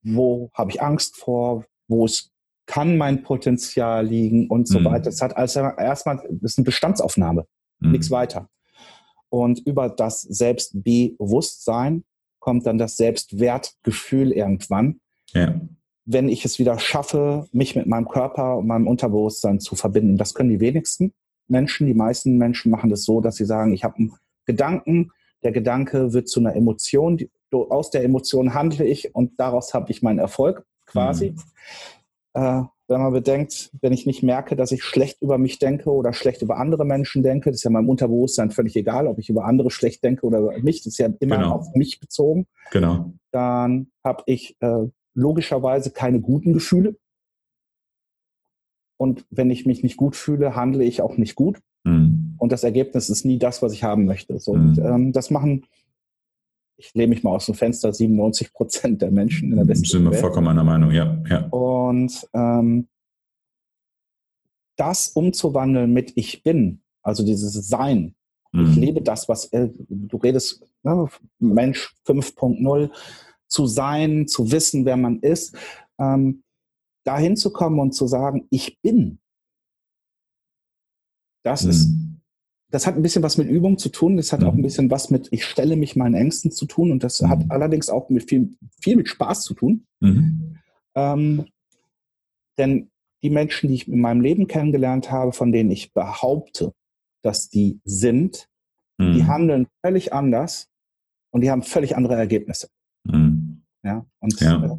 [0.03, 1.65] wo habe ich Angst vor?
[1.89, 2.31] Wo es
[2.67, 4.85] kann mein Potenzial liegen und so mhm.
[4.85, 5.07] weiter.
[5.07, 7.45] Das hat also erstmal, das ist eine Bestandsaufnahme,
[7.81, 7.91] mhm.
[7.91, 8.49] nichts weiter.
[9.29, 12.05] Und über das Selbstbewusstsein
[12.41, 15.01] kommt dann das Selbstwertgefühl irgendwann.
[15.29, 15.55] Ja.
[16.05, 20.17] Wenn ich es wieder schaffe, mich mit meinem Körper und meinem Unterbewusstsein zu verbinden.
[20.17, 21.13] Das können die wenigsten
[21.47, 21.87] Menschen.
[21.87, 24.15] Die meisten Menschen machen das so, dass sie sagen, ich habe einen
[24.47, 27.19] Gedanken, der Gedanke wird zu einer Emotion,
[27.53, 31.31] aus der Emotion handle ich und daraus habe ich meinen Erfolg quasi.
[31.31, 31.39] Mhm.
[32.35, 36.13] Äh, wenn man bedenkt, wenn ich nicht merke, dass ich schlecht über mich denke oder
[36.13, 39.45] schlecht über andere Menschen denke, das ist ja meinem Unterbewusstsein völlig egal, ob ich über
[39.45, 41.55] andere schlecht denke oder über mich, das ist ja immer genau.
[41.55, 42.47] auf mich bezogen.
[42.73, 43.13] Genau.
[43.31, 46.97] Dann habe ich äh, logischerweise keine guten Gefühle.
[48.99, 51.61] Und wenn ich mich nicht gut fühle, handle ich auch nicht gut.
[51.85, 52.35] Mhm.
[52.39, 54.39] Und das Ergebnis ist nie das, was ich haben möchte.
[54.41, 54.69] So, mhm.
[54.69, 55.65] Und ähm, das machen
[56.81, 59.87] ich lehne mich mal aus dem Fenster, 97 Prozent der Menschen in der Welt.
[59.87, 61.23] Sind wir vollkommen einer Meinung, ja.
[61.29, 61.47] ja.
[61.49, 62.89] Und ähm,
[64.77, 68.15] das umzuwandeln mit Ich bin, also dieses Sein.
[68.53, 68.71] Mhm.
[68.71, 71.07] Ich lebe das, was äh, du redest, ne,
[71.39, 72.91] Mensch 5.0,
[73.47, 75.55] zu sein, zu wissen, wer man ist,
[75.99, 76.43] ähm,
[77.05, 79.19] dahin zu kommen und zu sagen, ich bin.
[81.43, 81.71] Das mhm.
[81.71, 81.91] ist
[82.71, 84.17] das hat ein bisschen was mit Übung zu tun.
[84.17, 84.47] Das hat mhm.
[84.47, 86.93] auch ein bisschen was mit, ich stelle mich meinen Ängsten zu tun.
[86.93, 87.29] Und das mhm.
[87.29, 89.87] hat allerdings auch mit viel, viel mit Spaß zu tun.
[90.01, 90.59] Mhm.
[90.95, 91.47] Ähm,
[92.59, 92.91] denn
[93.23, 96.73] die Menschen, die ich in meinem Leben kennengelernt habe, von denen ich behaupte,
[97.23, 98.47] dass die sind,
[98.99, 99.27] die mhm.
[99.29, 100.69] handeln völlig anders
[101.31, 102.69] und die haben völlig andere Ergebnisse.
[103.05, 103.63] Mhm.
[103.83, 104.65] Ja, und ja.
[104.65, 104.77] Äh,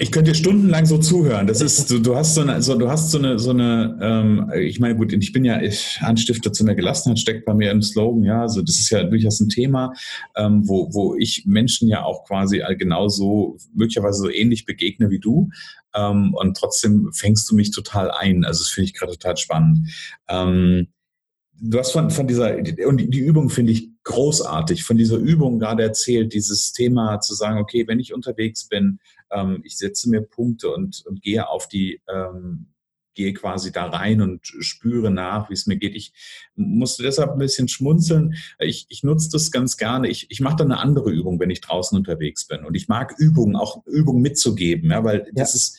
[0.00, 1.46] ich könnte dir stundenlang so zuhören.
[1.46, 4.52] Das ist, du, du hast so eine, so, du hast so eine, so eine, ähm,
[4.56, 7.82] ich meine, gut, ich bin ja ich, Anstifter zu einer Gelassenheit, steckt bei mir im
[7.82, 8.42] Slogan, ja.
[8.42, 9.92] Also das ist ja durchaus ein Thema,
[10.36, 15.50] ähm, wo, wo ich Menschen ja auch quasi genauso, möglicherweise so ähnlich begegne wie du.
[15.94, 18.44] Ähm, und trotzdem fängst du mich total ein.
[18.44, 19.88] Also das finde ich gerade total spannend.
[20.28, 20.88] Ähm,
[21.60, 22.56] du hast von, von dieser,
[22.86, 27.58] und die Übung finde ich großartig, von dieser Übung gerade erzählt, dieses Thema zu sagen,
[27.58, 32.00] okay, wenn ich unterwegs bin, ähm, ich setze mir Punkte und, und gehe auf die,
[32.08, 32.68] ähm,
[33.12, 35.94] gehe quasi da rein und spüre nach, wie es mir geht.
[35.94, 36.14] Ich
[36.54, 38.34] musste deshalb ein bisschen schmunzeln.
[38.60, 40.08] Ich, ich nutze das ganz gerne.
[40.08, 42.64] Ich, ich mache dann eine andere Übung, wenn ich draußen unterwegs bin.
[42.64, 45.32] Und ich mag Übungen, auch Übungen mitzugeben, ja, weil ja.
[45.34, 45.78] das ist,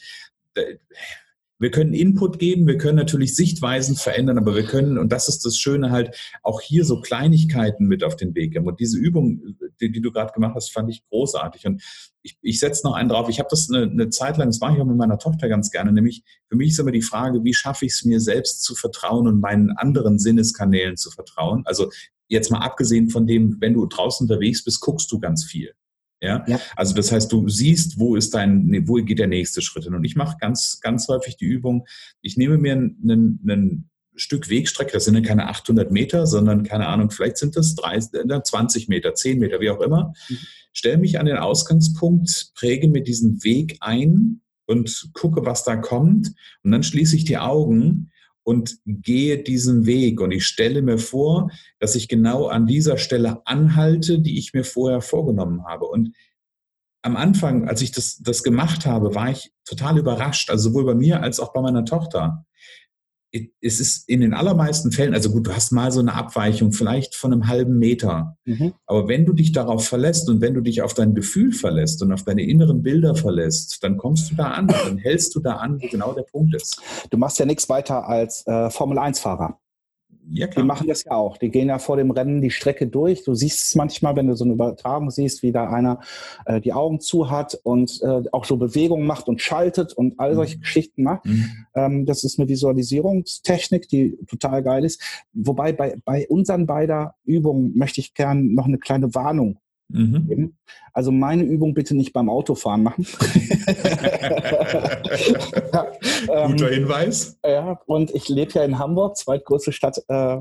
[1.59, 5.45] wir können Input geben, wir können natürlich Sichtweisen verändern, aber wir können, und das ist
[5.45, 8.67] das Schöne halt, auch hier so Kleinigkeiten mit auf den Weg geben.
[8.67, 11.67] Und diese Übung, die, die du gerade gemacht hast, fand ich großartig.
[11.67, 11.83] Und
[12.21, 13.27] ich, ich setze noch einen drauf.
[13.29, 15.69] Ich habe das eine, eine Zeit lang, das mache ich auch mit meiner Tochter ganz
[15.69, 18.73] gerne, nämlich für mich ist immer die Frage, wie schaffe ich es mir selbst zu
[18.75, 21.63] vertrauen und meinen anderen Sinneskanälen zu vertrauen?
[21.65, 21.91] Also
[22.29, 25.73] jetzt mal abgesehen von dem, wenn du draußen unterwegs bist, guckst du ganz viel.
[26.21, 26.43] Ja?
[26.47, 26.59] ja?
[26.75, 29.95] Also das heißt, du siehst, wo ist dein, wo geht der nächste Schritt hin.
[29.95, 31.87] Und ich mache ganz, ganz häufig die Übung,
[32.21, 37.09] ich nehme mir einen Stück Wegstrecke, das sind dann keine 800 Meter, sondern keine Ahnung,
[37.09, 40.13] vielleicht sind das 30, 20 äh, Meter, 10 Meter, wie auch immer.
[40.29, 40.37] Mhm.
[40.73, 46.33] Stelle mich an den Ausgangspunkt, präge mir diesen Weg ein und gucke, was da kommt.
[46.63, 48.11] Und dann schließe ich die Augen
[48.49, 50.19] und gehe diesen Weg.
[50.19, 54.63] Und ich stelle mir vor, dass ich genau an dieser Stelle anhalte, die ich mir
[54.63, 55.85] vorher vorgenommen habe.
[55.85, 56.15] Und
[57.03, 60.95] am Anfang, als ich das, das gemacht habe, war ich total überrascht, also sowohl bei
[60.95, 62.43] mir als auch bei meiner Tochter
[63.31, 67.15] es ist in den allermeisten Fällen, also gut, du hast mal so eine Abweichung, vielleicht
[67.15, 68.37] von einem halben Meter.
[68.45, 68.73] Mhm.
[68.87, 72.11] Aber wenn du dich darauf verlässt und wenn du dich auf dein Gefühl verlässt und
[72.11, 75.79] auf deine inneren Bilder verlässt, dann kommst du da an, dann hältst du da an,
[75.81, 76.81] wo genau der Punkt ist.
[77.11, 79.59] Du machst ja nichts weiter als äh, Formel-1-Fahrer.
[80.31, 80.47] Ja.
[80.47, 81.37] Die machen das ja auch.
[81.37, 83.23] Die gehen ja vor dem Rennen die Strecke durch.
[83.23, 85.99] Du siehst es manchmal, wenn du so eine Übertragung siehst, wie da einer
[86.45, 90.35] äh, die Augen zu hat und äh, auch so Bewegungen macht und schaltet und all
[90.35, 90.61] solche mhm.
[90.61, 91.25] Geschichten macht.
[91.25, 91.65] Mhm.
[91.75, 95.01] Ähm, das ist eine Visualisierungstechnik, die total geil ist.
[95.33, 99.59] Wobei bei, bei unseren beider Übungen möchte ich gern noch eine kleine Warnung
[99.89, 100.53] Mhm.
[100.93, 103.05] Also meine Übung bitte nicht beim Autofahren machen.
[106.27, 107.39] Guter Hinweis.
[107.43, 110.37] Ja, und ich lebe ja in Hamburg, zweitgrößte Stadt äh,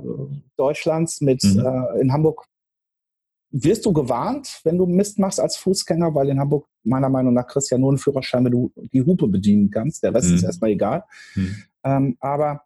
[0.57, 1.23] Deutschlands.
[1.23, 1.61] Mit mhm.
[1.61, 2.47] äh, in Hamburg
[3.51, 7.47] wirst du gewarnt, wenn du Mist machst als Fußgänger, weil in Hamburg meiner Meinung nach
[7.47, 10.03] kriegst du ja nur einen Führerschein, wenn du die Hupe bedienen kannst.
[10.03, 10.37] Der Rest mhm.
[10.37, 11.05] ist erstmal egal.
[11.35, 11.57] Mhm.
[11.85, 12.65] Ähm, aber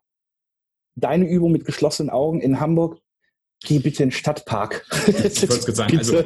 [0.97, 2.99] deine Übung mit geschlossenen Augen in Hamburg
[3.65, 4.85] Geh bitte in den Stadtpark.
[5.07, 6.19] Ich wollte es sagen, also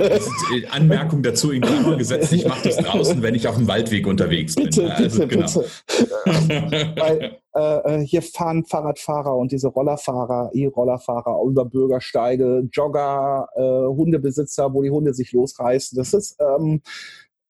[0.71, 4.55] Anmerkung dazu in Klammern gesetzt, ich mache das draußen, wenn ich auf dem Waldweg unterwegs
[4.55, 4.65] bin.
[4.65, 5.47] Bitte, also, bitte, genau.
[5.47, 6.95] bitte.
[6.97, 14.73] Weil äh, äh, hier fahren Fahrradfahrer und diese Rollerfahrer, E-Rollerfahrer über Bürgersteige, Jogger, äh, Hundebesitzer,
[14.73, 15.97] wo die Hunde sich losreißen.
[15.97, 16.83] Das ist ähm,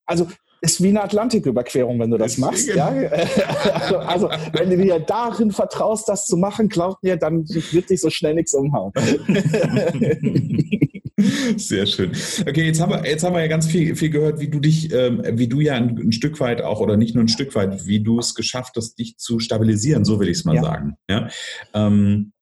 [0.05, 0.29] also
[0.61, 2.69] ist wie eine Atlantiküberquerung, wenn du das machst.
[2.69, 2.93] Ja?
[3.77, 8.01] Also, also, wenn du dir darin vertraust, das zu machen, glaub mir, dann wird dich
[8.01, 8.93] so schnell nichts umhauen.
[11.57, 12.13] Sehr schön.
[12.43, 14.93] Okay, jetzt haben wir, jetzt haben wir ja ganz viel, viel gehört, wie du dich,
[14.93, 17.87] ähm, wie du ja ein, ein, Stück weit auch, oder nicht nur ein Stück weit,
[17.87, 20.63] wie du es geschafft hast, dich zu stabilisieren, so will ich es mal ja.
[20.63, 20.97] sagen.
[21.09, 21.29] Ja.
[21.75, 22.33] Ähm,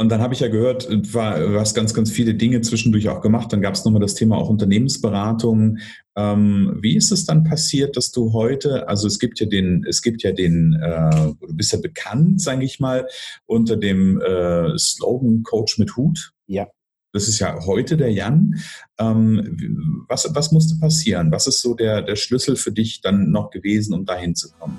[0.00, 3.20] und dann habe ich ja gehört, war, du hast ganz, ganz viele Dinge zwischendurch auch
[3.20, 3.52] gemacht.
[3.52, 5.78] Dann gab es nochmal das Thema auch Unternehmensberatung.
[6.18, 10.02] Ähm, wie ist es dann passiert, dass du heute, also es gibt ja den, es
[10.02, 13.06] gibt ja den, äh, du bist ja bekannt, sage ich mal,
[13.46, 16.32] unter dem äh, Slogan Coach mit Hut.
[16.48, 16.66] Ja.
[17.12, 18.56] Das ist ja heute der Jan.
[18.98, 21.30] Ähm, was, was musste passieren?
[21.30, 24.76] Was ist so der, der Schlüssel für dich dann noch gewesen, um dahin zu kommen?